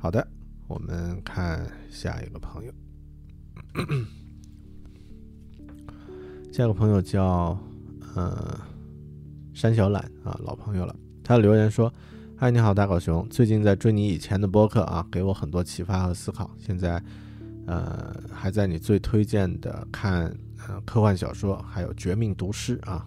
[0.00, 0.24] 好的，
[0.68, 2.72] 我们看下一个朋友。
[6.52, 7.58] 下一个朋友叫
[8.14, 8.56] 呃
[9.52, 10.94] 山小懒啊，老朋友了。
[11.24, 11.92] 他留言说
[12.38, 16.48] ：“嗨，你好，大狗熊，最近在追你以前的播客啊，给我很多启发和思考。
[16.60, 17.02] 现在
[17.66, 20.32] 呃还在你最推荐的看
[20.68, 23.04] 呃科幻小说，还有《绝命毒师》啊。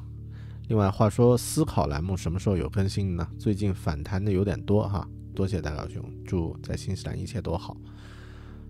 [0.67, 3.25] 另外，话说思考栏目什么时候有更新呢？
[3.39, 7.77] 最近反弹的有点多哈。”多谢大高兄，祝在新西兰一切都好。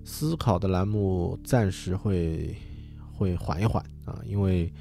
[0.04, 2.56] 思考的栏目暂时会
[3.14, 4.72] 会缓一缓啊，因为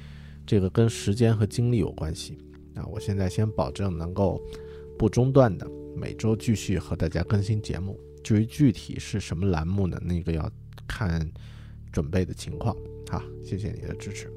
[0.45, 2.37] 这个跟时间和精力有关系
[2.75, 2.85] 啊。
[2.85, 4.41] 我现在先保证能够
[4.97, 7.99] 不中断的每周继续和大家更新节目。
[8.23, 9.99] 至于具体是什么栏目呢？
[10.03, 10.49] 那个要
[10.87, 11.27] 看
[11.91, 12.75] 准备的情况。
[13.09, 14.31] 好，谢谢你的支持。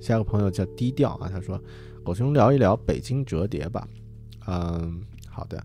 [0.00, 1.62] 下个朋友叫低调啊，他说
[2.04, 3.86] ：“狗熊聊一聊北京折叠吧。”
[4.46, 5.62] 嗯，好的。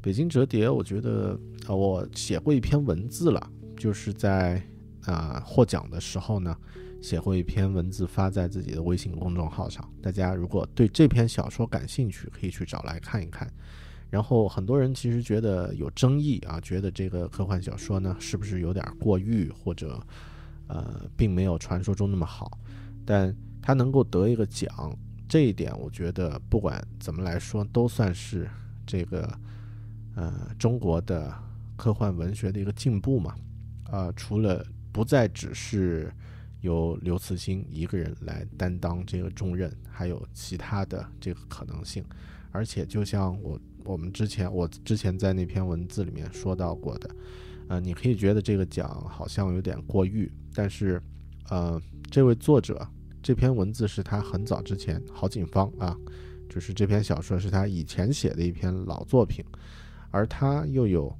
[0.00, 4.62] 北京折叠，我觉得啊，我写过一篇文字了，就是在
[5.04, 6.56] 啊获奖的时候呢，
[7.02, 9.84] 写过一篇文字发在自己的微信公众号上。
[10.00, 13.52] 大家如果对这篇小说感兴趣，可以去找来看一看。
[14.08, 20.00] 然后很多人其实觉得有争议啊，觉得这个科幻小说呢是不是有点过誉，或者
[20.68, 22.56] 呃并没有传说中那么好。
[23.04, 24.96] 但它能够得一个奖，
[25.28, 28.48] 这一点我觉得不管怎么来说，都算是
[28.86, 29.28] 这个。
[30.18, 31.32] 呃，中国的
[31.76, 33.36] 科幻文学的一个进步嘛，
[33.84, 36.12] 啊，除了不再只是
[36.60, 42.04] 由刘慈欣一个人来担当这个重任，还有其他的这个可能性。
[42.50, 47.08] 而且，就像我我们之前我之前在那篇文字里面说到过的，
[47.68, 51.00] 呃，你可以觉得这个奖好像有点过誉，但是，
[51.48, 52.84] 呃，这位作者
[53.22, 55.96] 这篇文字是他很早之前，郝景芳啊，
[56.48, 59.44] 就是这篇小说是他以前写的一篇老作品，
[60.10, 61.16] 而他又有，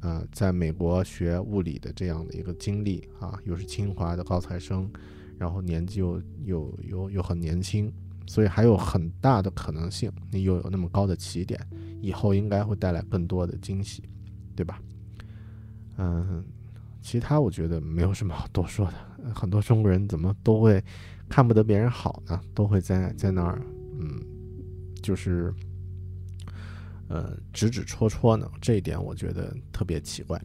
[0.00, 4.90] 呃，在美国学物理的这样的一个经历啊，又是清华的高材生，
[5.38, 7.92] 然后年纪又又又又很年轻。
[8.30, 11.58] 所以还有很大的可能性，你又有那么高的起点，
[12.02, 14.02] 以后应该会带来更多的惊喜，
[14.54, 14.78] 对吧？
[15.96, 16.44] 嗯，
[17.00, 19.32] 其他我觉得没有什么好多说的。
[19.34, 20.84] 很多中国人怎么都会
[21.26, 22.38] 看不得别人好呢？
[22.54, 23.62] 都会在在那儿，
[23.98, 24.22] 嗯，
[25.02, 25.50] 就是
[27.08, 28.50] 呃指指戳戳呢？
[28.60, 30.40] 这一点我觉得特别奇怪。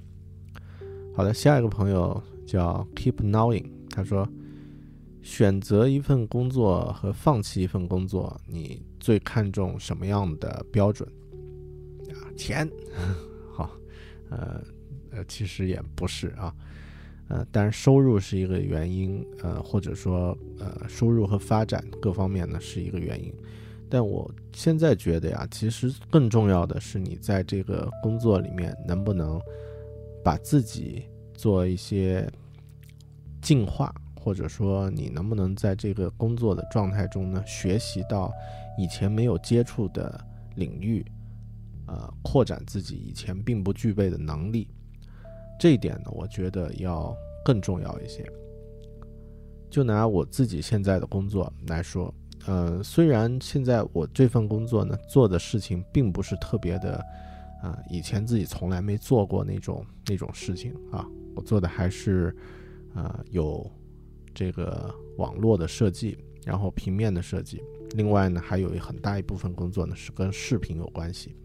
[1.16, 4.28] 好的，下一个朋友叫 Keep Knowing，他说。
[5.26, 11.10] 选择一份工作和放弃一份工作，你最看重什么样的标准？
[12.10, 12.70] 啊，钱，
[13.56, 13.72] 好，
[14.30, 14.62] 呃，
[15.12, 16.54] 呃，其实也不是啊，
[17.30, 23.34] 呃，但是收入是一个原因，呃，或者说，呃，收入和发展各方面呢是一个原因，
[23.94, 29.40] 但我现在觉得呀，其实更重要的是你在这个工作里面能不能
[30.24, 31.04] 把自己
[31.36, 32.28] 做一些
[33.40, 33.94] 进化。
[34.20, 38.32] 或者说，你能不能在这个工作的状态中呢，学习到
[38.78, 40.18] 以前没有接触的
[40.56, 41.06] 领域，
[41.88, 44.70] 呃，扩展自己以前并不具备的能力，
[45.60, 47.14] 这一点呢，我觉得要
[47.44, 48.26] 更重要一些。
[49.70, 52.14] 就拿我自己现在的工作来说，
[52.46, 57.04] 呃，虽然现在我这份工作呢做的事情并不是特别的，
[57.62, 62.36] 啊，以前自己从来没做过那种那种事情啊，我做的还是，
[62.94, 63.70] 啊，有。
[64.36, 71.36] 这个网络的设计，然后平面的设计，另外呢，还有很大一部分工作呢是跟视频有关系。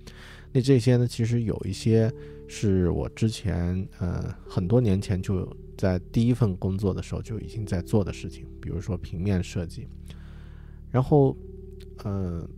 [0.51, 2.11] 那这些呢，其实有一些
[2.47, 9.87] 是我之前呃很多年前就在第一份工作的时候就已经在做的事情，比如说平面设计。
[10.91, 11.37] 然后，
[12.05, 12.49] 呃，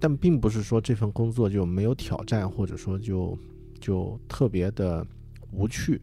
[0.00, 3.38] 但并不是说这份工作就没有挑战，或者说就
[3.80, 5.06] 就特别的
[5.50, 6.00] 无趣，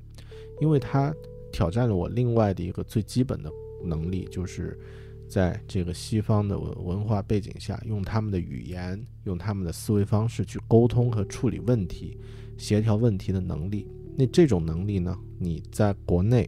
[0.62, 1.14] 因为它。
[1.52, 3.52] 挑战了我另外的一个最基本的
[3.84, 4.80] 能力，就是
[5.28, 12.16] 在这个西方的文化背景下，用他们的语言、用他们的思维方式去沟通和处理问题、
[12.56, 13.88] 协调问题的能力。
[14.16, 16.48] 那这种能力呢，你在国内，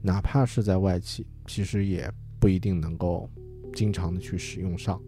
[0.00, 2.10] 哪怕是在外企，其实也
[2.40, 3.28] 不一定能够
[3.78, 5.00] 经常的去使用上，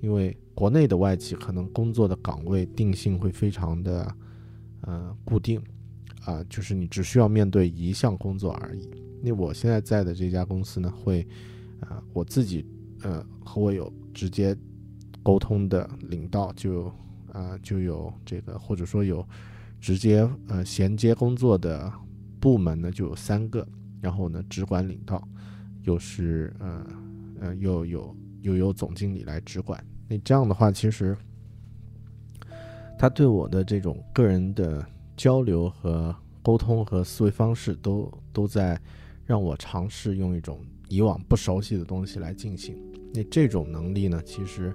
[0.00, 4.16] 因为国内的外企可能工作的岗位定性会非常的
[4.80, 5.60] 呃固定。
[6.24, 8.88] 啊，就是你只需要面对一项工作而已。
[9.22, 11.24] 那我现在在的这家公司呢，会，
[11.78, 12.66] 啊，我自己，
[13.02, 14.56] 呃，和我有直接
[15.22, 16.92] 沟通的领导就，
[17.32, 19.24] 啊，就有这个，或者说有
[19.80, 21.92] 直接呃衔接工作的
[22.40, 23.64] 部门呢，就有三个。
[24.00, 25.22] 然后呢，直管领导
[25.84, 26.84] 又是，呃，
[27.40, 29.82] 呃，又有又有总经理来直管。
[30.08, 31.16] 那这样的话，其实
[32.98, 34.86] 他对我的这种个人的。
[35.16, 38.78] 交流和沟通和思维方式都都在
[39.24, 42.76] 让我尝试用一种以往不熟悉的东西来进行。
[43.14, 44.70] 那这种能力呢，其实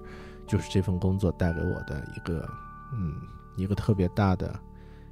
[0.47, 2.49] 就是这份工作带给我的一个
[2.91, 3.13] 嗯
[3.55, 4.59] 一个特别大的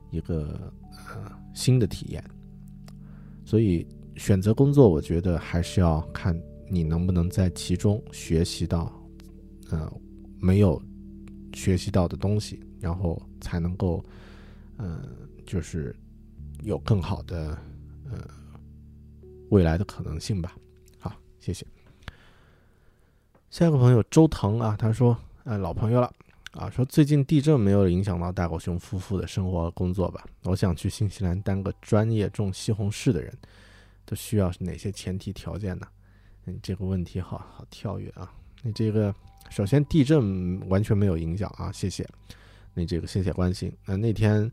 [0.09, 0.73] 一个
[1.13, 2.23] 呃新的体验。
[3.45, 6.35] 所以选择工作，我觉得还是要看
[6.69, 8.93] 你能不能在其中学习到
[9.71, 9.91] 呃
[10.39, 10.81] 没有
[11.53, 14.03] 学习到的东西，然后才能够。
[14.81, 15.03] 嗯，
[15.45, 15.93] 就是
[16.61, 17.49] 有更好的
[18.09, 18.25] 呃
[19.49, 20.55] 未来的可能性吧。
[20.97, 21.67] 好，谢谢。
[23.49, 26.09] 下一个朋友周腾啊，他说，呃，老朋友了
[26.53, 30.25] 啊，说最近地震没有影响到大狗熊夫妇的生活和工作吧？
[30.43, 33.37] 我想去新西兰当个专业种西红柿的人，
[34.05, 35.85] 都需要哪些前提条件呢？
[36.45, 38.31] 嗯，这个问题好好跳跃啊。
[38.61, 39.13] 你这个
[39.49, 42.07] 首先地震完全没有影响啊，谢谢。
[42.73, 43.71] 你这个谢谢关心。
[43.85, 44.51] 那那天。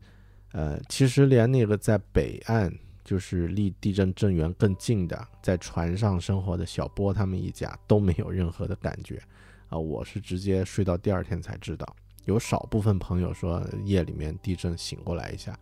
[0.53, 2.73] 呃，其实连那个在北岸，
[3.03, 9.21] 就是离地震震源更近的，在船上生活的小波他们一家都没有任何的感觉，
[9.67, 11.85] 啊，我是直接睡到第二天才知道。
[12.23, 15.59] 有少部分朋友说夜里面地震醒过来一下，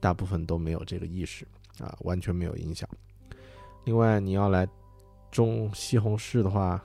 [0.00, 1.46] 大部分都没有这个意识，
[1.78, 2.86] 啊，完全没有影响。
[3.84, 4.66] 另外，你要来
[5.34, 6.80] 种西红柿的话，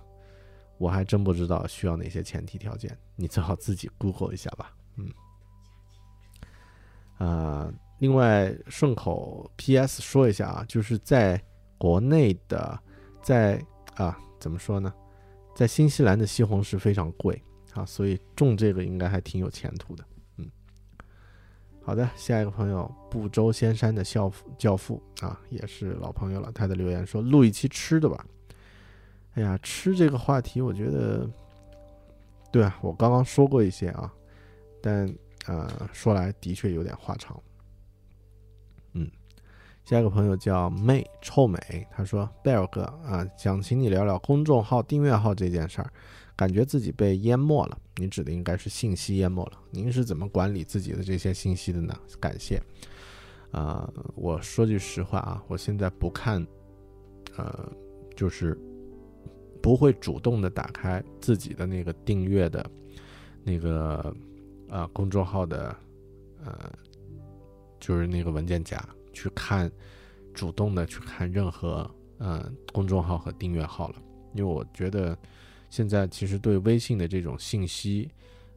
[0.80, 5.08] 我还真不知道需要哪些前提条件，你最好自己 Google 一下吧，嗯。
[7.20, 11.40] 呃，另外顺口 P.S 说一下啊，就是在
[11.78, 12.80] 国内的，
[13.22, 13.64] 在
[13.96, 14.92] 啊怎么说呢，
[15.56, 17.40] 在新西兰的西红柿非常贵
[17.74, 20.04] 啊，所以种这个应该还挺有前途的。
[20.38, 20.50] 嗯，
[21.84, 26.52] 好的，下一个朋友不周仙山的教父教父啊，也是老朋友了。
[26.52, 28.26] 他的留言说录一期吃的吧。
[29.40, 31.26] 哎呀，吃这个话题，我觉得，
[32.52, 34.14] 对啊，我刚刚说过一些啊，
[34.82, 35.08] 但
[35.48, 37.42] 呃，说来的确有点话长。
[38.92, 39.10] 嗯，
[39.86, 41.58] 下一个朋友叫妹臭美，
[41.90, 45.90] 他说贝尔哥啊，想请你聊聊公众号订阅号这件事儿。
[46.36, 49.54] 感觉自己被淹没了，你指的应该是信息淹没了。
[49.72, 51.98] 您是怎么管理自己的这些信息的呢？
[52.20, 52.62] 感谢。
[53.52, 56.46] 啊，我说句实话啊，我现在不看，
[57.38, 57.72] 呃，
[58.18, 58.58] 就是
[59.62, 62.70] 不会主动的打开自己的那个订阅的
[63.44, 64.16] 那个
[64.68, 65.76] 呃公众号的
[66.44, 66.72] 呃，
[67.80, 68.84] 就是那个文件夹
[69.14, 69.72] 去看，
[70.34, 73.96] 主动的去看任何呃公众号和订阅号了，
[74.34, 75.18] 因为我觉得。
[75.72, 78.10] 现在其实对微信的这种信息，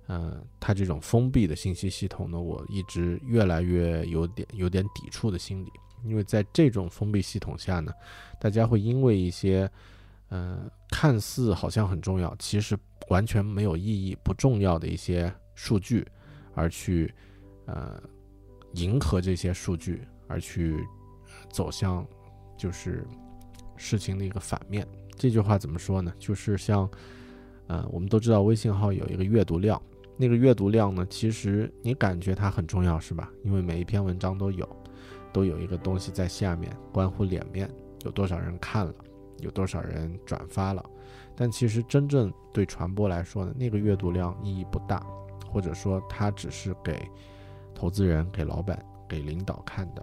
[0.06, 5.70] 呃，它这种封闭的信息系统呢，我一直越来越有点有点抵触的心理，
[6.06, 7.92] 因为在这种封闭系统下呢，
[8.40, 9.70] 大家会因为一些，
[10.32, 12.74] 呃，看似好像很重要，其实
[13.10, 16.06] 完全没有意义、不重要的一些数据，
[16.54, 17.12] 而去，
[17.66, 18.02] 呃，
[18.72, 20.82] 迎合这些数据，而去
[21.50, 22.02] 走向，
[22.56, 23.06] 就是
[23.76, 24.88] 事情的一个反面。
[25.18, 26.10] 这句话怎么说呢？
[26.18, 26.90] 就是像，
[27.66, 29.78] 呃，我们都知道微信号有一个阅读量，
[30.16, 33.30] 那个阅读量呢，其实你感觉它很重要，是吧？
[33.44, 34.66] 因为每一篇文章都有，
[35.30, 37.70] 都有一个东西在下面，关乎脸面，
[38.06, 38.94] 有多少人看了，
[39.42, 40.82] 有多少人转发了。
[41.36, 45.06] 但其实真正对传播来说呢，那个阅读量意义不大，
[45.46, 47.06] 或者说它只是给
[47.74, 50.00] 投资人、给老板、给领导看的，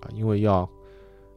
[0.00, 0.70] 啊，因为要。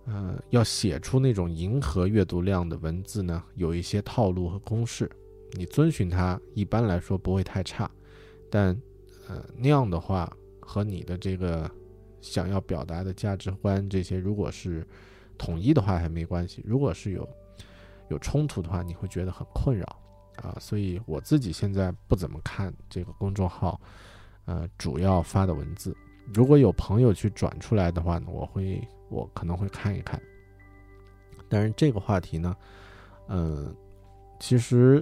[0.09, 5.11] 呃，要写出那种迎合阅读量的文字呢，有一些套路和公式，
[5.51, 7.91] 你遵循它，一般来说不会太差。
[8.49, 8.69] 但，
[9.27, 10.31] 呃，那样的话
[10.61, 11.69] 和你的这个
[12.21, 14.87] 想要表达的价值观这些，如果是
[15.37, 17.27] 统一的话还没关系；如果是有
[18.09, 19.85] 有冲突的话，你会觉得很困扰
[20.41, 20.55] 啊。
[20.59, 23.79] 所以我自己现在不怎么看这个公众号，
[24.45, 25.95] 呃，主要发的文字。
[26.33, 28.85] 如果有朋友去转出来的话呢，我会。
[29.09, 30.21] 我可能会看一看，
[31.47, 32.53] 但是这个话题呢，
[33.29, 33.73] 嗯，
[34.37, 35.01] 其实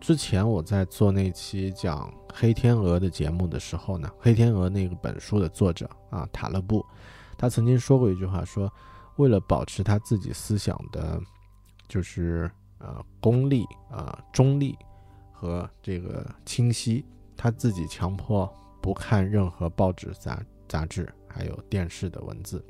[0.00, 6.84] 之前我在做那期讲黑天鹅的节目的时候呢，黑天鹅那个本书的作者啊塔勒布，
[7.38, 8.68] 他曾经说过一句话，说
[9.14, 11.20] 为了保持他自己思想的，
[11.88, 14.76] 就是呃功利啊中立
[15.32, 17.04] 和这个清晰，
[17.36, 22.64] 他自己强迫不看任何报纸杂杂志还有电视的文字。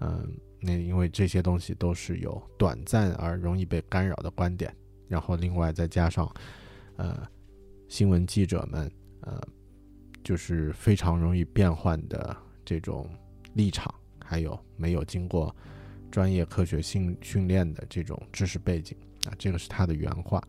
[0.00, 4.74] 嗯，那因为这些东西都是有短暂而容易被干扰的观点，
[5.06, 6.28] 然后另外再加上，
[6.96, 7.26] 呃，
[7.88, 8.90] 新闻记者们，
[9.20, 9.40] 呃，
[10.24, 13.08] 就是非常容易变换的这种
[13.54, 15.54] 立场，还有没有经过
[16.12, 20.40] 专业科学训训练的这种知识背景啊，这个是他的原话。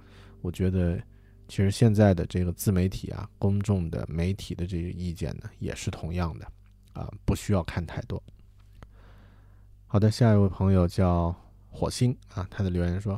[0.41, 1.01] 我觉得，
[1.47, 6.45] 其实现在的这个自媒体啊，公众的媒体的这个意见呢，也是同样的，
[6.91, 8.21] 啊，不需要看太多。
[9.87, 11.33] 好的，下一位朋友叫
[11.69, 13.17] 火星啊，他的留言说：“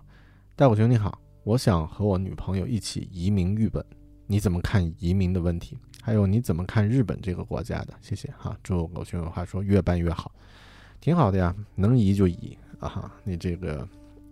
[0.55, 3.83] 大狗熊你好，我想和我女朋友一起移民日本，
[4.27, 5.77] 你怎么看移民的问题？
[6.01, 7.93] 还有你怎么看日本这个国家的？
[8.01, 10.31] 谢谢哈，祝狗熊有话说越办越好，
[11.05, 13.11] 挺好的呀，能移就移啊哈。
[13.23, 13.87] 你这个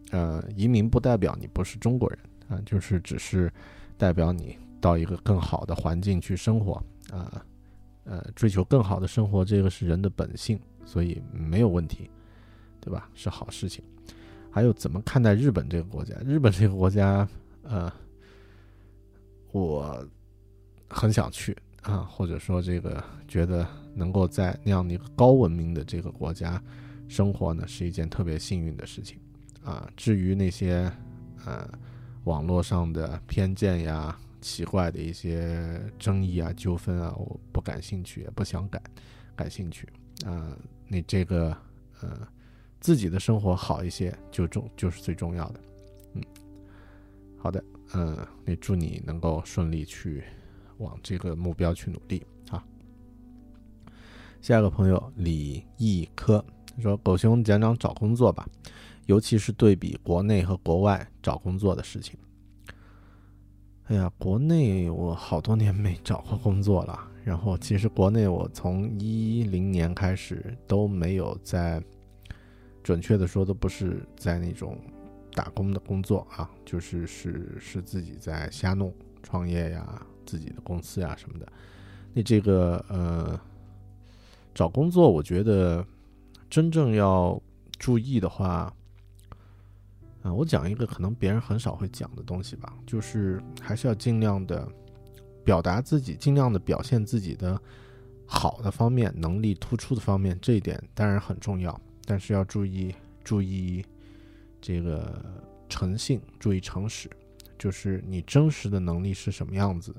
[0.09, 2.17] 呃，移民不代表你不是中国人
[2.47, 3.53] 啊，就是只是
[3.95, 7.45] 代表你到一个更好的环境去生活啊，
[8.05, 12.09] 呃，追求更好的生活，这个是人的本性，所以没有问题。”
[12.81, 13.07] 对吧？
[13.13, 13.83] 是好事情。
[14.49, 16.15] 还有怎么看待日本这个国家？
[16.25, 17.29] 日本这个国家，
[17.61, 17.93] 呃，
[19.51, 20.03] 我
[20.89, 26.61] 很想去啊，或者说这个觉得能够在那样的一个高文明的这个国家
[27.07, 29.19] 生活呢，是一件特别幸运的事情
[29.63, 29.89] 啊。
[29.95, 30.91] 至于那些
[31.45, 31.69] 呃
[32.23, 38.81] 网络上的偏见呀、奇怪的一些争议啊、纠纷啊，我不感兴趣，也不想感
[39.35, 39.87] 感兴趣
[40.25, 40.57] 啊。
[40.87, 41.55] 你这个
[42.01, 42.27] 呃。
[42.83, 45.59] 自己的生活好一些，就重就是最重要的。
[46.15, 46.21] 嗯，
[47.37, 47.63] 好的，
[47.93, 50.21] 嗯，也祝你能够顺利去
[50.77, 52.63] 往这个目标去努力啊。
[54.41, 56.43] 下一个朋友李毅科
[56.81, 58.47] 说：“狗熊讲讲找工作吧，
[59.05, 62.17] 尤其是对比国内和国外找工作的事情。”
[63.85, 66.99] 哎呀，国内我好多年没找过工作了。
[67.23, 71.83] 然后，其实国内我从一零年开始都没有在。
[72.83, 74.77] 准确的说，都不是在那种
[75.31, 81.47] 打工的工作啊，就是是是自己在瞎弄创业呀，自己的公司呀什么的。
[82.13, 83.39] 那这个呃，
[84.53, 85.85] 找工作，我觉得
[86.49, 87.41] 真正要
[87.79, 88.71] 注意的话，
[90.21, 94.67] 啊，我讲一个可能别人很少会讲的东西吧，就是还是要尽量的
[95.43, 97.59] 表达自己，尽量的表现自己的
[98.25, 102.93] 好的方面，能力突出的方面，这一点当然很重要，但是要注意
[103.23, 103.83] 注意
[104.61, 107.09] 这个诚信，注意诚实，
[107.57, 109.93] 就是你真实的能力是什么样子，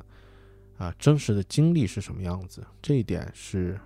[0.78, 3.78] 啊，真实的经历是什么样子，这一点是。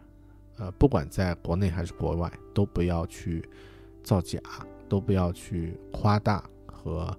[0.61, 3.49] 呃，不管在国内还是国外，都不要去
[4.03, 4.41] 造假，
[4.89, 7.17] 都不要去夸大和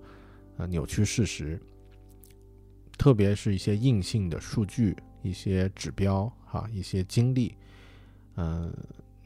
[0.57, 1.57] 呃扭曲事实。
[2.97, 7.55] 特别是一些硬性的数据、一些指标哈、一些经历，
[8.36, 8.74] 嗯，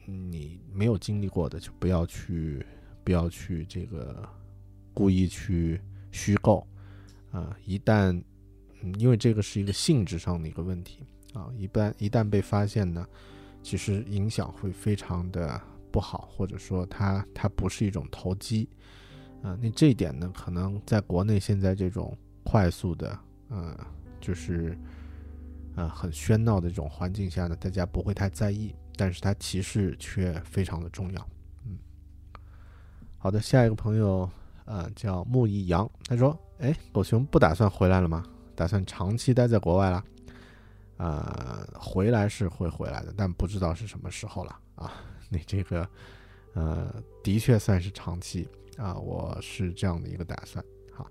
[0.06, 2.64] 你没有经历过的就不要去，
[3.02, 4.28] 不要去这个
[4.92, 5.80] 故意去
[6.12, 6.64] 虚构
[7.32, 7.58] 啊。
[7.64, 8.22] 一旦，
[8.98, 13.06] 因为这个是一个性质上的一个问题啊，一般一旦被发现呢。
[13.66, 15.58] 其实影响会非常的
[15.90, 18.68] 不好，或者说它它不是一种投机，
[19.42, 23.18] 啊，那这一点呢，可能在国内现在这种快速的，
[23.48, 23.74] 呃，
[24.20, 24.78] 就是，
[25.76, 31.28] 呃，很喧闹的这种环境下呢，大家不会太在意，但是它其实却非常的重要，
[31.64, 31.78] 嗯。
[33.16, 34.28] 好的，下一个朋友，
[34.66, 38.22] 呃，叫木易阳，他说，哎，狗熊不打算回来了吗？
[38.54, 40.04] 打算长期待在国外了？
[40.96, 44.92] 呃，回来是会回来的，但不知道是什么时候了啊。
[45.28, 45.88] 你这个，
[46.54, 50.64] 呃，的确算是长期啊，我是这样的一个打算。
[50.92, 51.04] 好，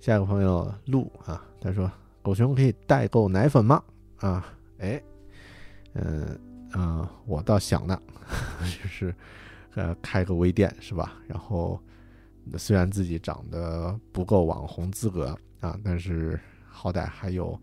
[0.00, 1.90] 下一个朋友陆啊，他说
[2.22, 3.82] 狗熊可以代购奶粉吗？
[4.16, 4.46] 啊，
[4.78, 5.02] 哎，
[5.92, 6.40] 嗯
[6.74, 8.00] 嗯，我倒想呢，
[8.82, 9.14] 就是
[9.74, 11.12] 呃开个微店是吧？
[11.28, 11.78] 然后
[12.56, 16.40] 虽然自己长得不够网红资格啊，但是
[16.74, 17.58] 好歹还有。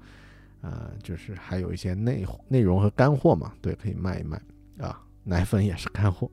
[0.63, 4.39] 呃，就是还有一些内内容和干货嘛，对，可以卖一卖
[4.77, 5.01] 啊。
[5.23, 6.29] 奶粉也是干货，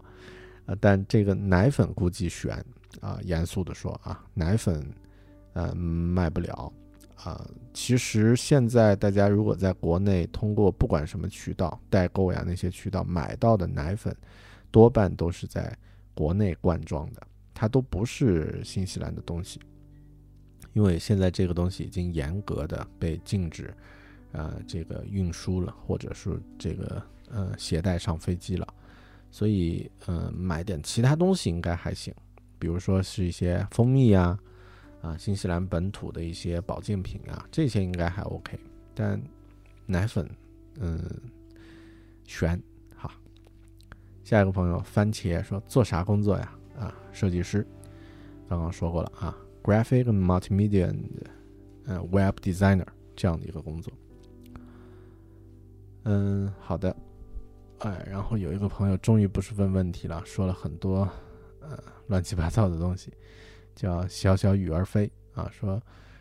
[0.66, 2.62] 呃，但这个奶粉估计悬
[3.00, 3.18] 啊。
[3.22, 4.86] 严肃的说啊，奶粉
[5.54, 6.70] 呃卖不了
[7.16, 7.42] 啊。
[7.72, 14.14] 其实现在大家如果在国内通过不管什么渠道代购呀，那些渠道买到的奶粉，
[14.70, 15.74] 多半都是在
[16.12, 19.58] 国内灌装的，它都不是新西兰的东西，
[20.78, 23.74] 因为现在这个东西已经严格的被禁止。
[24.30, 28.74] 呃，这个运输了，或者是这个呃携带上飞机了，
[29.30, 32.14] 所以呃买点其他东西应该还行，
[32.58, 34.38] 比如说是一些蜂蜜呀，
[35.00, 38.58] 啊新西兰本土的一些保健品啊，这些应该还 OK，
[38.94, 39.18] 但
[39.86, 40.28] 奶粉
[40.78, 41.02] 嗯
[42.24, 42.62] 悬
[42.94, 43.10] 哈。
[44.22, 46.54] 下一个朋友番茄说做啥工作呀？
[46.78, 47.66] 啊设计师，
[48.46, 49.34] 刚刚说过了啊
[49.68, 50.90] ，graphic multimedia
[51.84, 53.92] 呃 web designer 这样的一个工作。
[56.04, 56.96] 嗯，好的，
[57.80, 61.06] 哎，然后有一个朋友终于不是问问题了，说了很多，
[61.60, 63.12] 呃，乱七八糟的东西，
[63.74, 65.78] 叫小小雨儿飞啊，说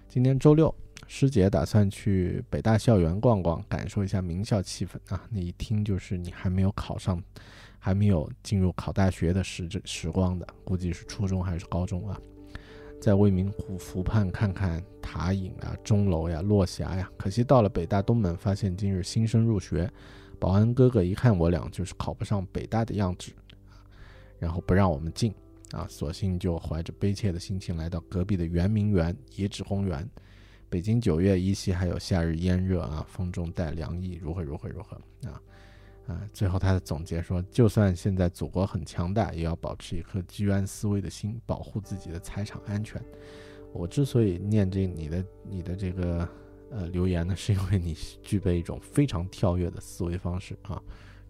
[0.10, 0.74] 今天周六，
[1.08, 5.26] 师姐打算去北大校园逛逛，感受一下名校气氛啊。
[5.30, 7.24] 那一听就是你还没有考上，
[7.80, 12.20] 还没有进入考大学的时时光的，估计是初中还是高中啊。
[13.00, 17.10] 在未名湖湖畔看看塔影啊、钟楼呀、落霞呀。
[17.18, 19.90] 可惜到了北大东门，发现今日新生入学，
[20.40, 23.32] 保安哥哥一看我俩就是考不上北大的样子，
[24.40, 25.34] 然后不让我们进
[25.72, 30.10] 啊，索性就怀着悲切的心情来到隔壁的圆明园遗址公园。
[30.70, 34.98] 北京九月依稀还有夏日炎热啊，风中带凉意，如何如何如何
[35.30, 35.42] 啊。
[36.08, 43.04] 啊，最后他的总结说，就算现在祖国很强大，也要保持一颗居安思危的心，保护自己的财产安全。
[43.74, 46.26] 我之所以念这你的你的这个
[46.72, 50.82] 呃留言呢，是因为你具备一种非常跳跃的思维方式啊，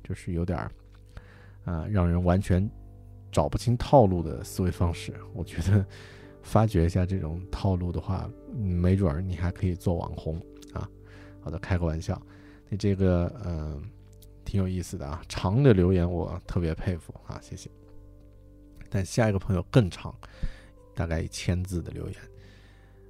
[0.04, 0.72] 就是有点儿
[1.66, 2.70] 啊让人完全
[3.32, 5.12] 找不清套路的思维方式。
[5.34, 5.84] 我觉得
[6.44, 10.40] 发掘一下这种套路的话，没准儿你还可以做网红
[10.72, 10.88] 啊。
[11.42, 12.22] 好的，开个玩笑，
[12.70, 13.82] 你这个嗯。
[14.48, 17.70] 挺有意思的啊，长的留言我特别佩服啊，谢谢。
[18.90, 20.16] 但下一个朋友更长，
[20.96, 22.16] 大概一千字的留言，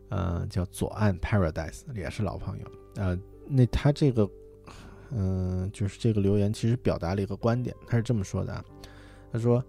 [0.10, 2.66] 呃，叫左岸 Paradise，也是老朋友。
[2.96, 3.16] 呃，
[3.46, 4.28] 那他这个，
[5.12, 8.66] 嗯，就是这个留言其实表达了一个观点，他是这么说的啊，
[9.32, 9.64] 他说，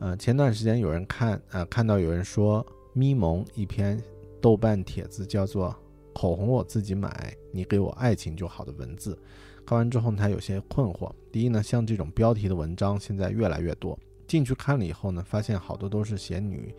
[0.00, 3.98] 呃，前段时间有人看，呃，看到有人说咪蒙一篇
[4.42, 5.74] 豆瓣帖子叫做
[6.12, 9.18] “口红我自己买，你给我爱情就好”的文字。
[9.66, 11.10] 看完之后，他有些困惑。
[11.32, 16.74] 第一呢，像这种标题的文章现在越来越多，进去看了以后呢，发现好多都是写女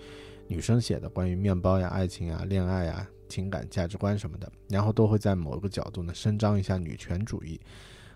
[0.48, 7.60] 女生写的，关于面包呀、爱情啊、恋爱啊、情感价值观什么的，然后都会在某一个角度呢伸张一下女权主义。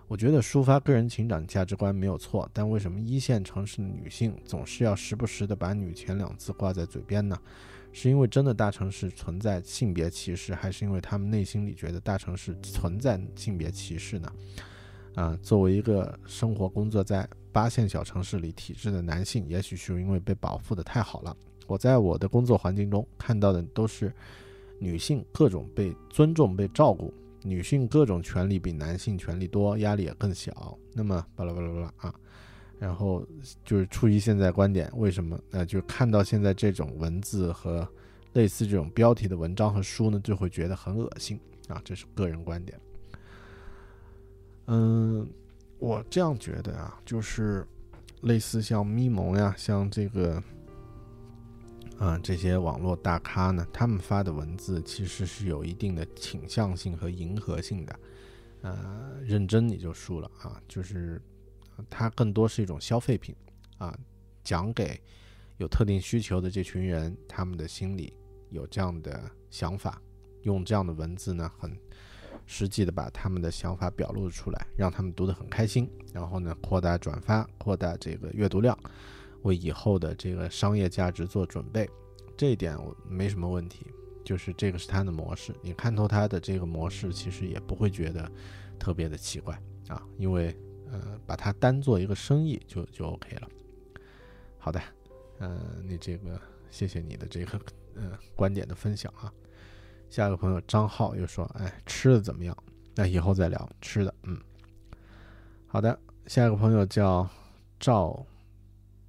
[0.08, 7.40] 我觉得抒发个人情感价值观没有错，但为什么一线城市的女性总是要时不时的把“女权”两字挂在嘴边呢？
[7.92, 14.32] 是因为真的大城市存在性别歧视，还是因为他们内心里觉得大城市存在性别歧视呢？
[15.16, 21.36] 啊，作为一个生活工作在八线小城市里体制的男性，也许是因为被保护的太好了。
[21.68, 24.14] 我在我的工作环境中看到的都是
[24.80, 27.14] 女性各种被尊重、被照顾。
[27.42, 30.78] 女性各种权利比男性权利多，压力也更小。
[30.94, 32.14] 那么巴拉巴拉巴拉啊，
[32.80, 33.24] 然后
[33.64, 35.40] 就是出于现在观点，为什么？
[35.52, 37.88] 那就看到现在这种文字和
[38.34, 41.82] 类似这种标题的文章和书呢，就会觉得很恶心啊。
[41.84, 42.80] 这是个人观点。
[44.68, 45.30] 嗯，
[45.78, 47.68] 我这样觉得啊，就是
[48.22, 50.42] 类似像咪蒙呀，像这个。
[51.98, 58.00] 啊，这些网络大咖呢，他们发的文字其实是有一定的倾向性和迎合性的，
[58.62, 61.22] 呃，认真你就输了啊，就是
[61.90, 63.36] 它更多是一种消费品
[63.78, 63.96] 啊，
[64.44, 65.00] 讲给
[65.58, 68.14] 有特定需求的这群人，他们的心里
[68.50, 70.02] 有这样的想法，
[70.42, 71.78] 用这样的文字呢，很
[72.46, 78.78] 实际的把他们的想法表露出来，让他们读得很开心，然后呢，扩大转发，扩大这个阅读量。
[79.44, 81.90] 为以后的这个商业价值做准备，
[82.36, 83.86] 这一点我没什么问题。
[84.26, 88.30] 就是这个是他的模式，你看透他的这个模式，其实也不会觉得
[88.78, 90.56] 特别的奇怪啊，因为
[90.92, 93.48] 呃，把它当做一个生意就就 OK 了。
[94.58, 94.82] 好的，
[95.40, 97.60] 嗯，你这个谢谢你的这个
[97.96, 99.32] 呃观点的分享啊。
[100.10, 102.56] 下一个朋友张浩又说，哎，吃的怎么样？
[102.96, 104.14] 那以后再聊吃的。
[104.24, 104.40] 嗯，
[105.68, 107.30] 好的，下一个朋友叫
[107.80, 108.26] 赵。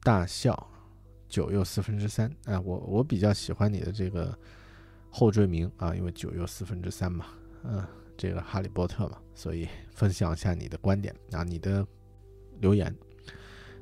[0.02, 0.66] 大笑，
[1.28, 2.34] 九又四分之三。
[2.46, 4.34] 哎，我我比较喜欢你的这个
[5.10, 7.26] 后缀名啊，因为九又四分之三嘛，
[7.64, 7.86] 嗯，
[8.20, 11.86] 这个哈利波特嘛，所以分享一下你的观点啊，你的
[12.60, 12.94] 留言。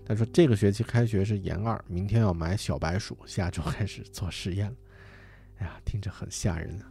[0.06, 4.72] 他说这个学期开学是研二，明天要买小白鼠，下周开始做实验。
[5.58, 6.86] 哎呀，听着很吓人啊！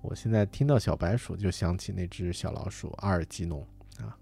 [0.00, 3.60] 我现在听到小白鼠就想起那只小老鼠阿尔吉农
[3.98, 4.16] 啊。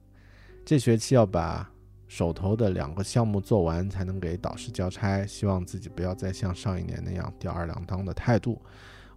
[0.66, 1.70] 这学期要把。
[2.10, 8.58] 手头的两个项目做完才能给导师交差，希望自己不要再像上一年那样吊儿郎当的态度。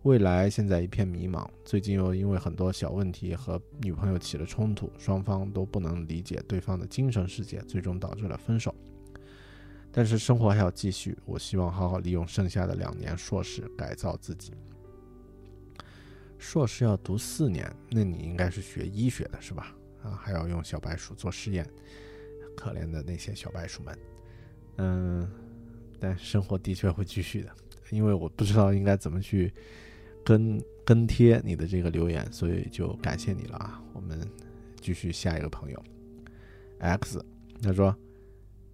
[0.04, 8.74] 未来现在一片迷茫，最近又因为很多小问题和女朋友起了冲突，双方都不能理解对方的精神世界，最终导致了分手。
[9.92, 14.54] 但是生活还要继续，我希望好好利用剩下的两年硕士改造自己。
[16.40, 19.76] 硕士要读四年，那你应该是学医学的是吧？
[20.02, 21.64] 啊，还要用小白鼠做实验。
[22.58, 24.00] 可怜的那些小白鼠们，
[24.78, 25.32] 嗯，
[26.00, 27.52] 但生活的确会继续的，
[27.92, 29.54] 因为我不知道应该怎么去
[30.24, 33.82] 跟跟贴你的这个留言，所以就感谢你了啊！
[33.94, 34.20] 我们
[34.80, 35.84] 继续下一个朋友
[36.80, 37.24] ，X，
[37.62, 37.96] 他说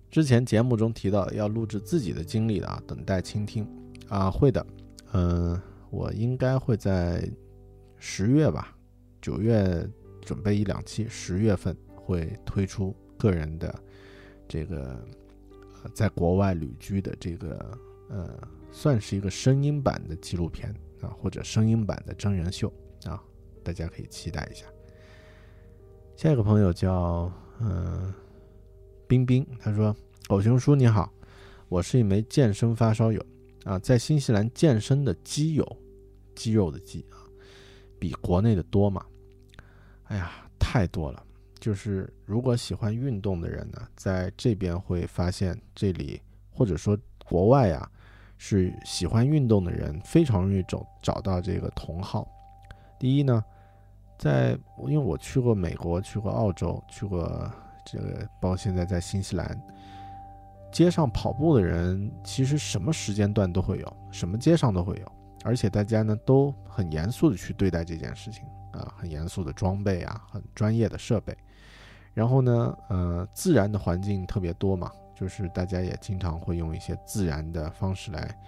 [0.09, 3.67] 之前节目中提到要录制自己的经历的啊，等待倾听
[4.07, 4.65] 啊，会的，
[5.13, 7.29] 嗯，我应该会在
[7.97, 8.75] 十月吧，
[9.21, 9.87] 九月
[10.21, 12.95] 准备一两期，十月份会推出。
[13.19, 13.73] 个人的
[14.47, 15.03] 这个
[15.81, 17.79] 呃，在国外旅居的这个
[18.09, 20.71] 呃，算是一个声音版的纪录片
[21.01, 22.71] 啊，或者声音版的真人秀
[23.05, 23.21] 啊，
[23.63, 24.65] 大家可以期待一下。
[26.15, 28.13] 下一个朋友叫嗯
[29.07, 29.95] 冰冰，他说
[30.27, 31.11] ：“狗熊叔你好，
[31.69, 33.23] 我是一枚健身发烧友
[33.63, 35.77] 啊，在新西兰健身的基友，
[36.35, 37.21] 肌肉的肌啊，
[37.99, 39.05] 比国内的多嘛？
[40.05, 41.23] 哎呀，太多了。”
[41.59, 46.21] 就是如果喜欢运动的人呢，在这边会发现这里
[46.51, 46.95] 或者说
[47.25, 47.91] 国外呀，
[48.37, 52.27] 是喜欢运动的人非常容易找找到这个同好。
[52.99, 53.43] 第一呢，
[54.17, 54.57] 在
[54.87, 57.51] 因为我去过美国，去过澳洲，去过
[57.85, 59.59] 这个，包括现在在新西兰，
[60.71, 65.11] 街上跑步的人其实什么时间段都会有，什么街上都会有，
[65.43, 71.35] 而且大家呢都很严肃的去对待这件事情啊，很严肃的装备啊，很专业的设备。
[72.13, 78.39] 然后呢，呃，自然的环境特别多嘛，就是大家也经常会用一些自然的方式来，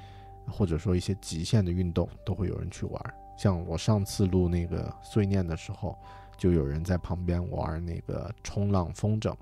[0.47, 3.13] 或者说一些极限的运动，都会有人去玩。
[3.38, 5.97] 像我上次录那个碎念的时候，
[6.38, 9.34] 就有人在旁边玩那个冲浪风筝。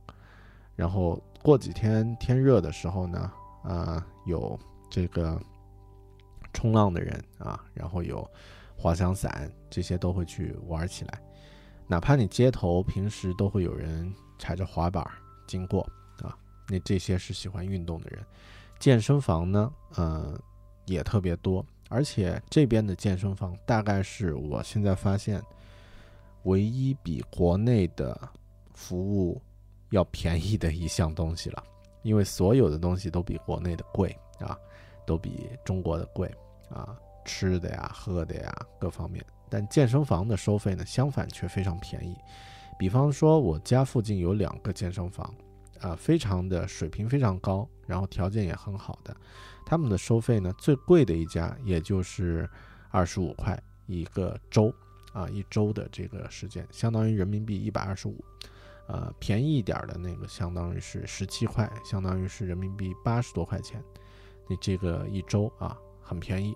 [0.76, 3.32] 然后过几天天热的时候呢，
[3.64, 4.58] 啊，有
[4.90, 5.38] 这个
[6.54, 8.26] 冲浪的人啊，然后有
[8.78, 11.20] 滑翔伞，这些都会去玩起来。
[11.88, 15.06] 哪怕你街头平时都会有人踩着滑板
[15.48, 15.90] 经过，
[16.68, 18.26] 那这些是喜欢运动的人。
[18.80, 20.40] 健身房呢，呃，
[20.86, 25.42] 也特别多，而且这边的健身房大概是我现在发现
[26.44, 28.20] 唯一比国内的
[28.74, 29.42] 服务
[29.90, 31.64] 要便宜的一项东西了，
[32.04, 34.58] 因为所有的东西都比国内的贵啊，
[35.06, 36.32] 都比中国的贵
[36.70, 36.96] 啊，
[37.26, 39.26] 吃的呀、喝的呀各方面。
[39.50, 42.16] 但健身房的收费呢，相反却非常便宜。
[42.78, 45.34] 比方说，我家附近有两个健身房，
[45.82, 49.16] 啊，非常的水平非常高，然后条件也很好的，
[49.66, 52.50] 他们的收费呢，最贵的一家也就是
[52.90, 54.74] 二十五块一个周，
[55.14, 58.24] 啊，一周的这个时间，相当于人民币一百二十五。
[58.90, 63.84] 呃，便宜一点的那个，相当于是十七块，相当于是人民币八十多块钱。
[64.48, 66.56] 你这个一周啊，很便宜。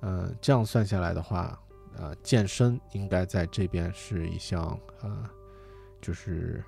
[0.00, 1.60] 嗯，这样算下来的话，
[1.96, 5.28] 呃，健身应该在这边是一项呃，
[6.00, 6.64] 就是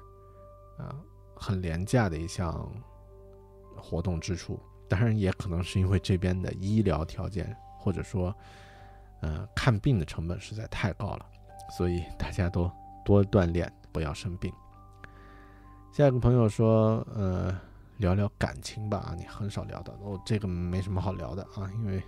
[0.77, 0.95] 呃
[1.37, 2.69] 很廉价的一项
[3.77, 4.59] 活动支出。
[4.89, 8.35] 当然，也可能是因为这边的医疗条件，或者说
[9.21, 11.27] 呃看病的成本实在太高了，
[11.77, 12.71] 所以大家都
[13.05, 14.53] 多锻炼，不要生病。
[15.93, 17.59] 下一个朋友说，呃，
[17.97, 22.03] 聊聊感情吧，你很少聊的，哦，这个没什么好聊的啊，因为，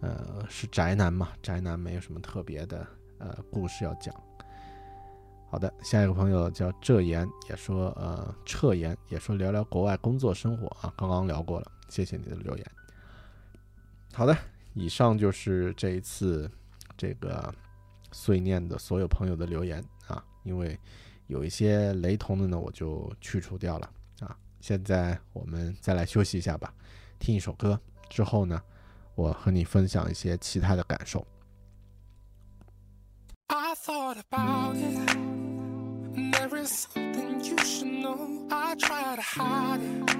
[0.00, 2.86] 呃，是宅男嘛，宅男没有什么特别的
[3.18, 4.14] 呃故事要讲。
[5.50, 12.66] 好的，下一个朋友叫浙言，也说，呃，彻言也说聊聊国外工作生活啊，刚刚聊过了，谢谢你的留言。
[14.12, 14.36] 好的，
[14.74, 16.50] 以上就是这一次
[16.96, 17.52] 这个
[18.12, 20.78] 碎念的所有朋友的留言啊，因为。
[21.26, 23.88] 有一些雷同的呢，我就去除掉了
[24.18, 24.36] 啊。
[24.60, 26.74] 现在我们再来休息一下吧，
[27.20, 28.60] 听一首歌之后呢，
[29.14, 31.24] 我和你分享一些其他的感受。
[36.32, 38.46] There is something you should know.
[38.50, 40.16] I try to hide it.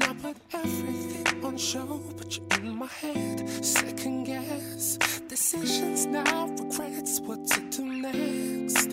[0.00, 3.36] Now put everything on show, but you're in my head.
[3.64, 7.20] Second guess decisions now, regrets.
[7.20, 8.90] What to do next?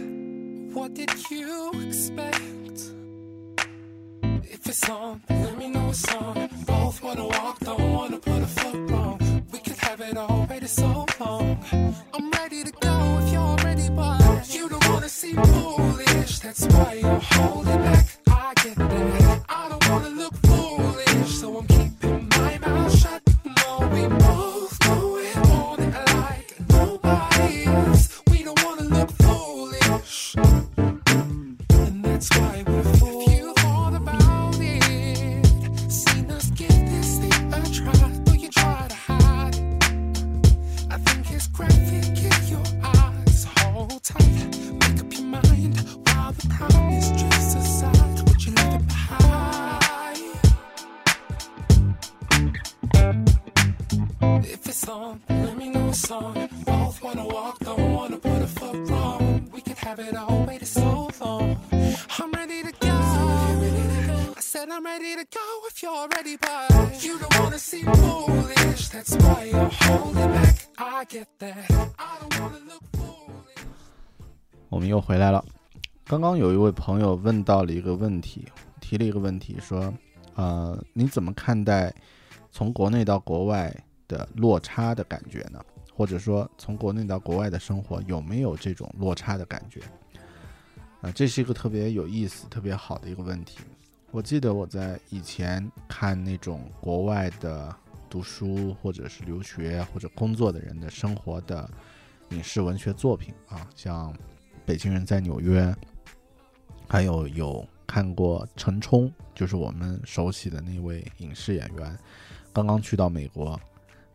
[0.75, 2.77] What did you expect?
[4.55, 6.49] If it's on, let me know it's on.
[6.65, 9.19] Both wanna walk, don't wanna put a foot wrong.
[9.51, 11.57] We could have it all, waited so long.
[12.13, 15.74] I'm ready to go if you're ready, but you don't wanna see more.
[16.45, 18.04] That's why you're holding back.
[65.85, 66.37] already
[67.05, 67.91] you don't wanna see me
[68.91, 70.55] that's why you're holding back。
[70.77, 71.69] I get that.
[71.97, 73.05] I don't wanna look for。
[74.69, 75.43] 我们又回来了，
[76.05, 78.47] 刚刚有一位朋友问到了一个问题，
[78.81, 79.93] 提了一个问题，说
[80.35, 81.93] 呃，你怎么看待
[82.51, 83.73] 从国内到国外
[84.07, 85.63] 的落差的感觉呢？
[85.93, 89.81] 或者说从国内到国外的生活有没有这种落差的感觉？
[91.01, 93.59] 啊这是一个特别有意思、特别好的一个问题。
[94.15, 97.75] 我记得我在以前看那种国外的
[98.09, 101.69] 读书或者是留学或者工作的人的生活的
[102.29, 104.13] 影视文学作品啊，像
[104.65, 105.63] 《北京人在纽约》，
[106.87, 111.99] 还有有看过陈冲，就是我们熟悉的那位影视演员，
[112.53, 113.59] 刚刚去到美国，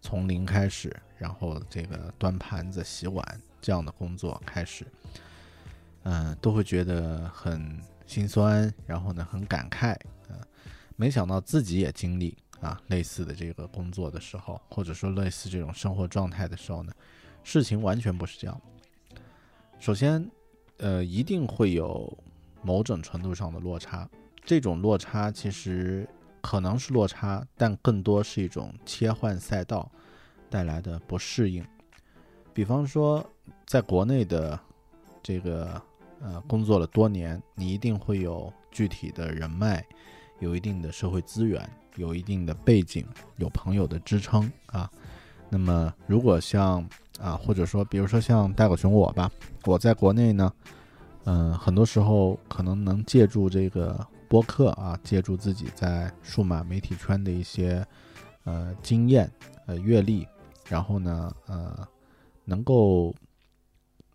[0.01, 3.23] 从零开始，然后这个端盘子、洗碗
[3.61, 4.87] 这样的工作开始。
[6.05, 7.79] 嗯，都会觉得很
[8.11, 9.93] 心酸，然后呢，很感慨，
[10.29, 10.35] 啊，
[10.97, 16.93] 没想到自己也经历啊类似的这个工作的时候，或者说类似这种生活状态的时候呢，
[17.45, 18.61] 事情完全不是这样。
[19.79, 20.29] 首先，
[20.79, 22.13] 呃，一定会有
[22.65, 24.11] 某种程度上的落差，
[24.45, 26.05] 这种落差其实
[26.41, 29.89] 可能是落差，但更多是一种切换赛道
[30.51, 31.65] 带来的不适应。
[32.53, 33.25] 比方说，
[33.67, 34.59] 在国内的
[35.23, 35.81] 这个。
[36.21, 39.85] 呃，工作了多年，你一定会有具体的人脉，
[40.39, 43.07] 有一定的社会资源，有一定的背景，
[43.37, 44.91] 有朋友的支撑啊。
[45.49, 46.87] 那么，如果像
[47.18, 49.31] 啊，或者说，比如说像大狗熊我吧，
[49.64, 50.53] 我在国内呢，
[51.25, 57.85] 嗯，很多时候可能能借助这个播客啊，借助自己在数码媒体圈的一些
[58.45, 59.31] 呃经验、
[59.66, 60.27] 呃阅历，
[60.68, 61.89] 然后呢，呃，
[62.45, 63.14] 能够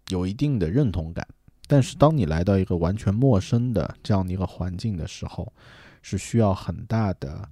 [0.10, 1.28] 有一定的认同感。
[1.68, 5.52] 但是当你来到一个完全陌生的这样的一个环境的时候，
[6.02, 7.50] 是需要很大的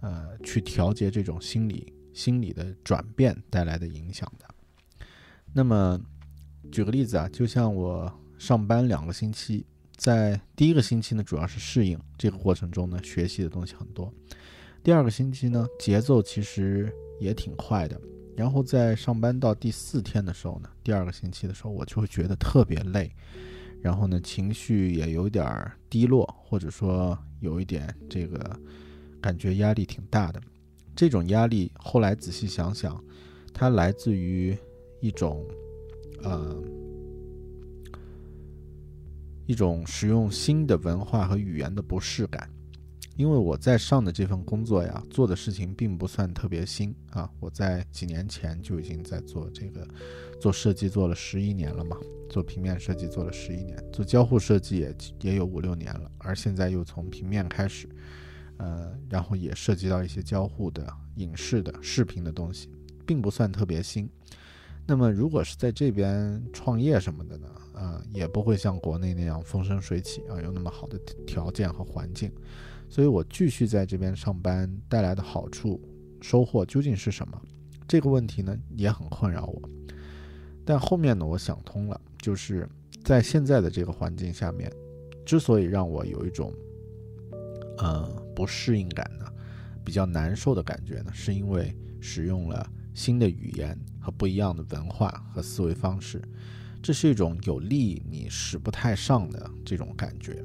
[0.00, 4.46] 呃去调节这种心理心理的转变带来的影响的。
[5.52, 6.00] 那么
[6.70, 9.64] 举个例子啊，就像我上班两个星期，
[9.96, 14.12] 在第一个星期呢，主要是适应这个过程中呢，学习的东西很多。
[14.82, 18.00] 第二个星期呢，节奏其实也挺快的。
[18.36, 23.10] 然后在上班到第四天的时候呢，第二个星期的时候，我就会觉得特别累，
[23.82, 28.58] 然后呢，情绪也有点低落，或者说有一点这个
[29.20, 30.40] 感觉压力挺大的。
[30.94, 33.02] 这种压力后来仔细想想，
[33.52, 34.56] 它来自于
[35.00, 35.44] 一种，
[36.22, 36.62] 呃，
[39.46, 42.50] 一种使用新的文化和语言的不适感。
[43.14, 47.30] 因为我在上的这份工作呀，做的事情并不算特别新啊。
[47.40, 49.88] 我在几年前就已经在做这个，
[50.40, 51.96] 做设计做了十一年了嘛，
[52.28, 56.10] 做平面设计做了十一年，做交互设计也也有五六年了。
[56.18, 57.88] 而现在又从平面开始，
[58.58, 62.70] 呃，然后也涉及到一些交互的影视的视频的东西，
[63.06, 64.08] 并不算特别新。
[64.86, 67.48] 那么如果是在这边创业什么的呢？
[67.74, 72.32] 呃，也不会像国内那样风生水起啊，有那么好的条件和环境。
[72.88, 75.80] 所以我继续在这边上班带来的好处、
[76.22, 77.38] 收获究竟是什么？
[77.88, 79.75] 这个问题呢也很困扰我。
[80.66, 82.68] 但后面呢，我想通了，就是
[83.04, 84.70] 在现在的这个环境下面，
[85.24, 86.52] 之所以让我有一种
[87.78, 88.04] 呃
[88.34, 89.24] 不适应感呢，
[89.84, 96.20] 比较难受的感觉呢，是因为使用了新的语言和不一样的文化和思维方式，
[96.82, 100.42] 这是一种有利你使不太上的这种感觉。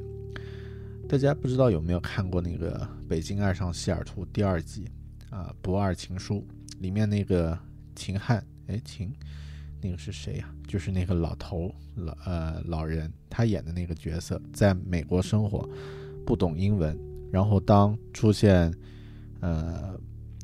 [1.09, 4.87] 大家不知道有没有看过那个《北京爱上西雅图》第二季
[5.29, 6.35] 啊，《不二情书》
[6.79, 7.57] 里面那个
[7.95, 9.11] 秦汉，哎，秦，
[9.81, 10.53] 那个是谁呀？
[10.67, 15.67] 就是那个老头老呃老人，他演的那个角色，在美国生活，
[16.25, 16.97] 不懂英文，
[17.31, 18.73] 然后当出现
[19.39, 19.99] 呃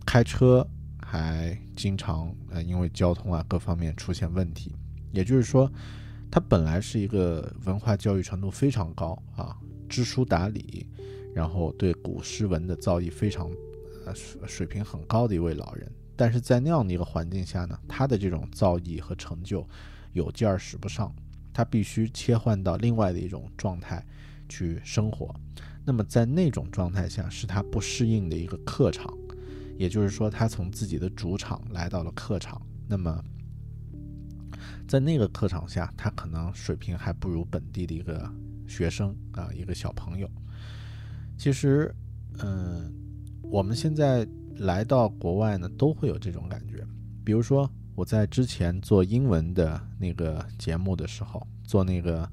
[0.06, 0.68] 开车
[1.02, 4.76] 还经常呃因为交通啊各方面出现问题，
[5.12, 5.72] 也就是说，
[6.32, 9.56] 他本来是一个文化教育程度非常高啊。
[9.88, 10.86] 知书达理，
[11.34, 13.50] 然后对古诗文的造诣非常，
[14.06, 19.66] 呃水水平很高的一位老人，但是在那样的一个环境下呢，他的这种造诣和成就
[20.14, 21.16] 有劲儿使不上，
[21.54, 24.04] 他必须切换到另外的一种状态
[24.50, 25.34] 去生活。
[25.86, 29.16] 那么在那种状态下，是他不适应的一个客场，
[29.78, 32.62] 也就是说，他从自己的主场来到了客场。
[32.88, 33.24] 那么
[34.88, 38.30] 在那个客场下，他可能水平还不如本地的一个。
[38.70, 40.30] 学生啊，一个小朋友。
[41.38, 41.96] 其实，
[42.40, 42.94] 嗯，
[43.42, 44.28] 我们现在
[44.60, 46.86] 来到国外呢，都会有这种感觉。
[47.24, 52.30] 比如说，我在之前做英文的那个节目的时候，做那个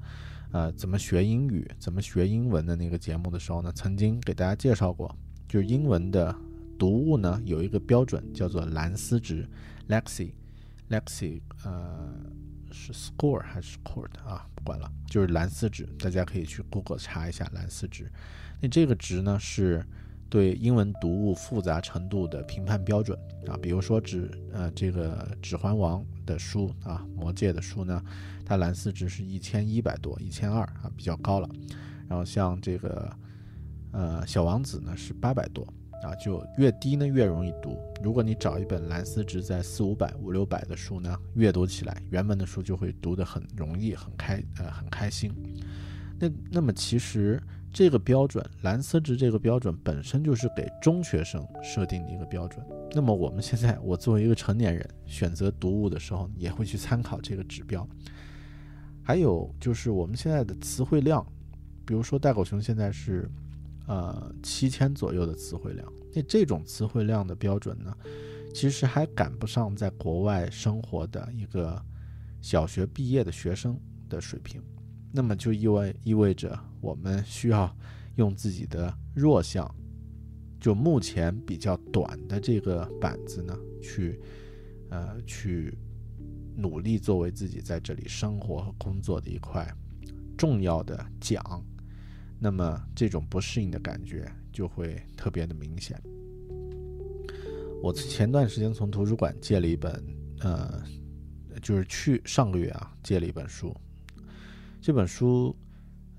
[0.51, 5.15] 呃怎么学英语、怎么学英文的那个节目的时候呢，曾经给大家介绍过，
[5.47, 6.35] 就是英文的
[6.77, 9.47] 读物呢有一个标准叫做蓝思值
[9.89, 12.13] （Lexi），Lexi，呃。
[12.71, 14.45] 是 score 还是 score 啊？
[14.53, 18.11] 不管了，就是蓝思值，大家可以去 Google 查一下蓝思值。
[18.59, 19.85] 那这个值呢，是
[20.29, 23.17] 对英文读物复杂程度的评判标准
[23.47, 23.57] 啊。
[23.61, 28.01] 比如说指呃这个《指环王》的书啊，《魔戒》的书呢，
[28.45, 31.49] 它蓝思值是一千一百多，一千二啊，比较高了。
[32.07, 33.11] 然后像这个
[33.91, 35.65] 呃《小王子》呢，是八百多。
[36.03, 37.79] 啊，就越低呢越容易读。
[38.03, 45.33] 如果你找一本蓝思值在四五百、五六百的书呢，阅读起来原文的书就会读得很容易、很开呃很开心。
[46.19, 47.41] 那那么其实
[47.75, 52.65] 这个标准蓝思值这个标准本身就是给中学生设定的一个标准。
[52.91, 57.85] 那么我们现在我作为一个成年人选择读物的时候，也会去参考这个指标。
[59.03, 61.21] 还有就是我们现在的词汇量，
[61.85, 63.29] 比如说大狗熊现在是。
[63.87, 67.95] 呃，七千左右的词汇量，那这种词汇量的标准呢，
[68.51, 71.79] 其实还赶不上在国外生活的一个
[72.41, 74.59] 小学毕业的学生的水平。
[75.15, 77.73] 那么就意味意味着我们需要
[78.17, 79.73] 用自己的弱项，
[80.59, 84.19] 就目前比较短的这个板子呢，去
[84.89, 85.73] 呃去
[86.57, 89.65] 努力作为自己在这里生活和工作的一块
[90.37, 91.41] 重要的奖。
[92.37, 95.97] 那么这种不适应的感觉就会特别的明显。
[97.81, 100.03] 我前段时间从图书馆借了一本，
[100.41, 100.83] 呃，
[101.61, 103.73] 就是去上个月啊借了一本书。
[104.85, 105.55] 这本书，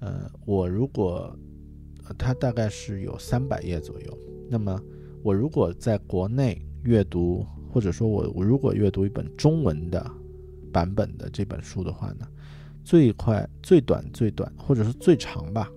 [0.00, 1.38] 呃，我如果
[2.18, 4.18] 它大概是有三百页左右。
[4.50, 4.76] 那么
[5.22, 10.04] 我如果在国内阅读，或者说我我如果阅读一本中文的
[10.72, 12.26] 版本的这本书的话呢，
[12.82, 15.70] 最快、最短、最短，或者是最长吧，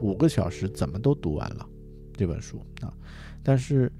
[0.00, 1.68] 五个小时怎么都读完了
[2.12, 2.94] 这本书啊。
[3.42, 3.90] 但是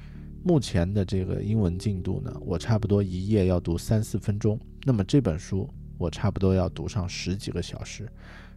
[0.45, 5.69] 目前的这个英文进度呢，我差不多一页要读三四分钟，那么这本书
[5.99, 8.09] 我差不多要读上十几个小时，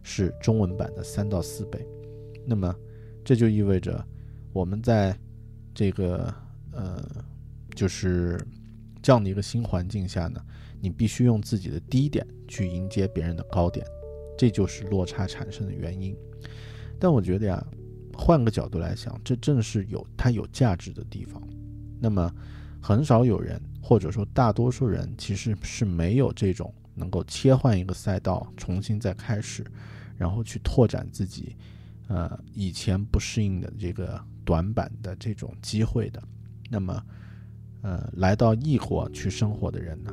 [0.02, 1.86] 是中文版的三到四倍。
[2.46, 2.74] 那么
[3.24, 4.04] 这就意味着
[4.52, 5.16] 我们在
[5.74, 6.34] 这个
[6.72, 7.02] 呃，
[7.74, 8.40] 就是
[9.02, 10.42] 这样的一个新环境下呢，
[10.80, 13.86] 你必须用自己的低点去迎接别人的高点，
[14.36, 16.16] 这就是落差产生的原因。
[16.98, 17.66] 但我觉得呀，
[18.14, 21.42] 换个角度来想，这正是有它有价值的地方。
[21.98, 22.34] 那么
[22.80, 29.64] 很少有人，或者说大多数人，其实是没有这种能够切换一个赛道，重新再开始，
[30.16, 31.56] 然后去拓展自己。
[32.08, 36.20] 呃，以前不适应的这个短板的这种机会的，
[36.68, 37.06] 那么，
[37.82, 40.12] 呃，来到异国去生活的人呢，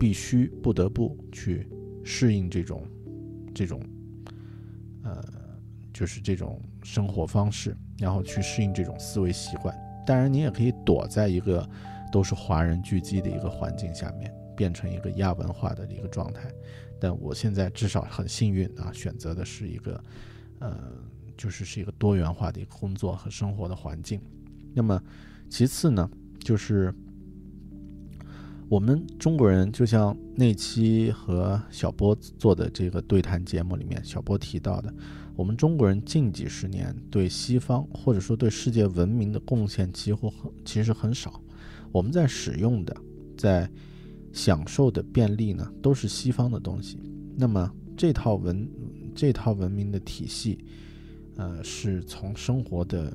[0.00, 1.68] 必须不得不去
[2.02, 2.82] 适应这种，
[3.54, 3.78] 这种，
[5.02, 5.22] 呃，
[5.92, 9.78] 就是这种生活方式，然后去适应这种思维习惯。
[10.06, 11.68] 当然，你也可以躲在一个
[12.10, 16.52] 都是华人聚集的一个环境下面，变成一个亚文化的一个状态。
[17.00, 20.04] 但我现在至少很幸运啊，选择的是一个，
[20.60, 20.78] 呃。
[21.36, 24.20] 就是是一个多元化的一个工作和生活的环境。
[24.72, 25.02] 那么，
[25.50, 26.94] 其次呢，就是
[28.68, 34.94] 我们中国人，就像那期和小波做的这个对谈节目里面，小波提到的，
[35.34, 41.42] 我们中国人近几十年对西方或者说对世界文明的贡献几乎很其实很少。
[41.90, 42.96] 我们在使用的、
[43.36, 43.68] 在
[44.34, 46.98] 享受的便利呢，都是西方的东西。
[47.34, 48.68] 那么这套文
[49.14, 50.58] 这套文明的体系。
[51.36, 53.12] 呃，是从生活的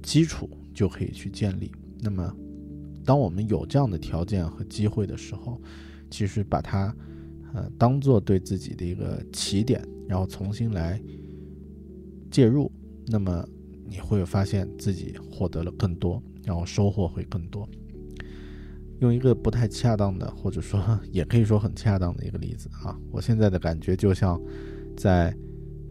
[0.00, 1.72] 基础就可以去建立。
[1.98, 2.32] 那么，
[3.04, 5.60] 当我们有这样的条件和机会的时候，
[6.08, 6.94] 其实把它
[7.52, 11.02] 呃当做对自己的一个起点，然后重新来
[12.30, 12.70] 介入，
[13.08, 13.44] 那么
[13.84, 17.68] 你会发现自己获得了更多，然后收获会更多。
[19.00, 20.80] 用一个不太恰当的，或者说
[21.12, 24.40] 也可以说很恰当的一个例子啊，我现在的感觉就像
[24.96, 25.36] 在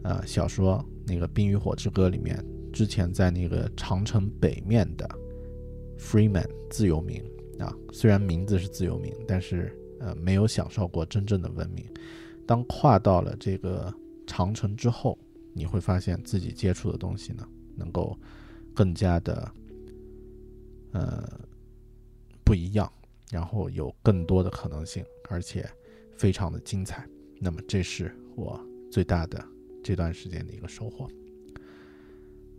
[0.02, 0.84] 呃小说。
[1.08, 5.08] 那个《冰与火之歌》里面，之前在那个长城北面的
[5.96, 7.22] Freeman 自由民
[7.60, 11.86] 啊，虽然名字是自由民，但是呃没有享受过真正的文明。
[12.44, 13.94] 当跨到了这个
[14.26, 15.16] 长城之后，
[15.52, 17.46] 你会发现自己接触的东西呢，
[17.76, 18.18] 能够
[18.74, 19.48] 更加的
[20.90, 21.22] 呃
[22.46, 22.90] 不一样，
[23.30, 25.68] 然后有更多的可能性，而且
[26.16, 27.04] 非常的精彩。
[27.40, 28.58] 那么这是我
[28.90, 29.44] 最大的。
[29.84, 31.08] 这段时间的一个收获。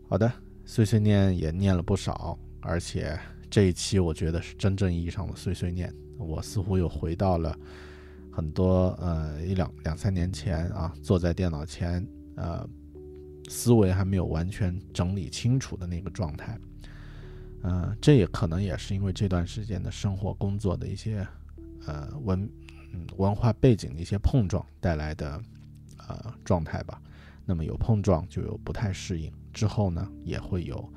[0.07, 0.31] 好的，
[0.63, 3.19] 碎碎念也念了不少，而且
[3.49, 5.93] 这一期我觉得是真正意义上的碎碎念。
[6.17, 7.53] 我似乎又回到了
[8.31, 12.07] 很多呃一两两三年前啊，坐在电脑前，
[12.37, 12.65] 呃，
[13.49, 16.57] 思维还没有完全整理清楚的那个状态。
[17.69, 21.27] 嗯，这也可能也是因为这段时间的生活工作的一些
[21.85, 22.49] 呃文
[22.93, 25.41] 嗯文化背景的一些碰撞带来的
[26.07, 27.01] 呃状态吧。
[27.45, 30.89] 那么有碰撞就有不太适应，之后呢也会有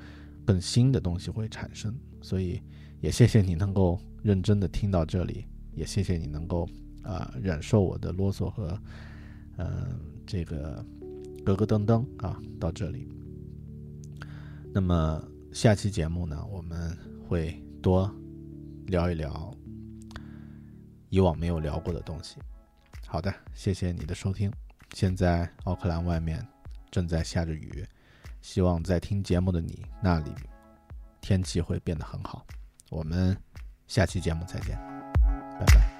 [0.45, 1.93] 更新的东西会产生，
[2.23, 2.63] 所以
[3.01, 6.69] 也谢谢你能够认真的听到这里，也谢谢你能够
[7.03, 8.79] 啊忍受我的啰嗦和
[9.57, 10.85] 嗯这个
[11.45, 13.09] 咯咯噔噔啊到这里。
[14.73, 15.21] 那么
[15.53, 16.97] 下期节目呢我们
[17.29, 17.53] 会
[17.83, 18.13] 多
[18.87, 19.53] 聊一聊
[21.09, 22.37] 以往没有聊过的东西。
[23.07, 24.53] 好的，谢谢你的收听。
[24.95, 26.47] 现在奥克兰外面
[26.91, 27.85] 正在下着雨，
[28.41, 30.31] 希望在听节目的你那里
[31.21, 32.47] 天气会变得很好。
[32.89, 33.37] 我们
[33.89, 34.77] 下期节目再见，
[35.59, 36.00] 拜拜。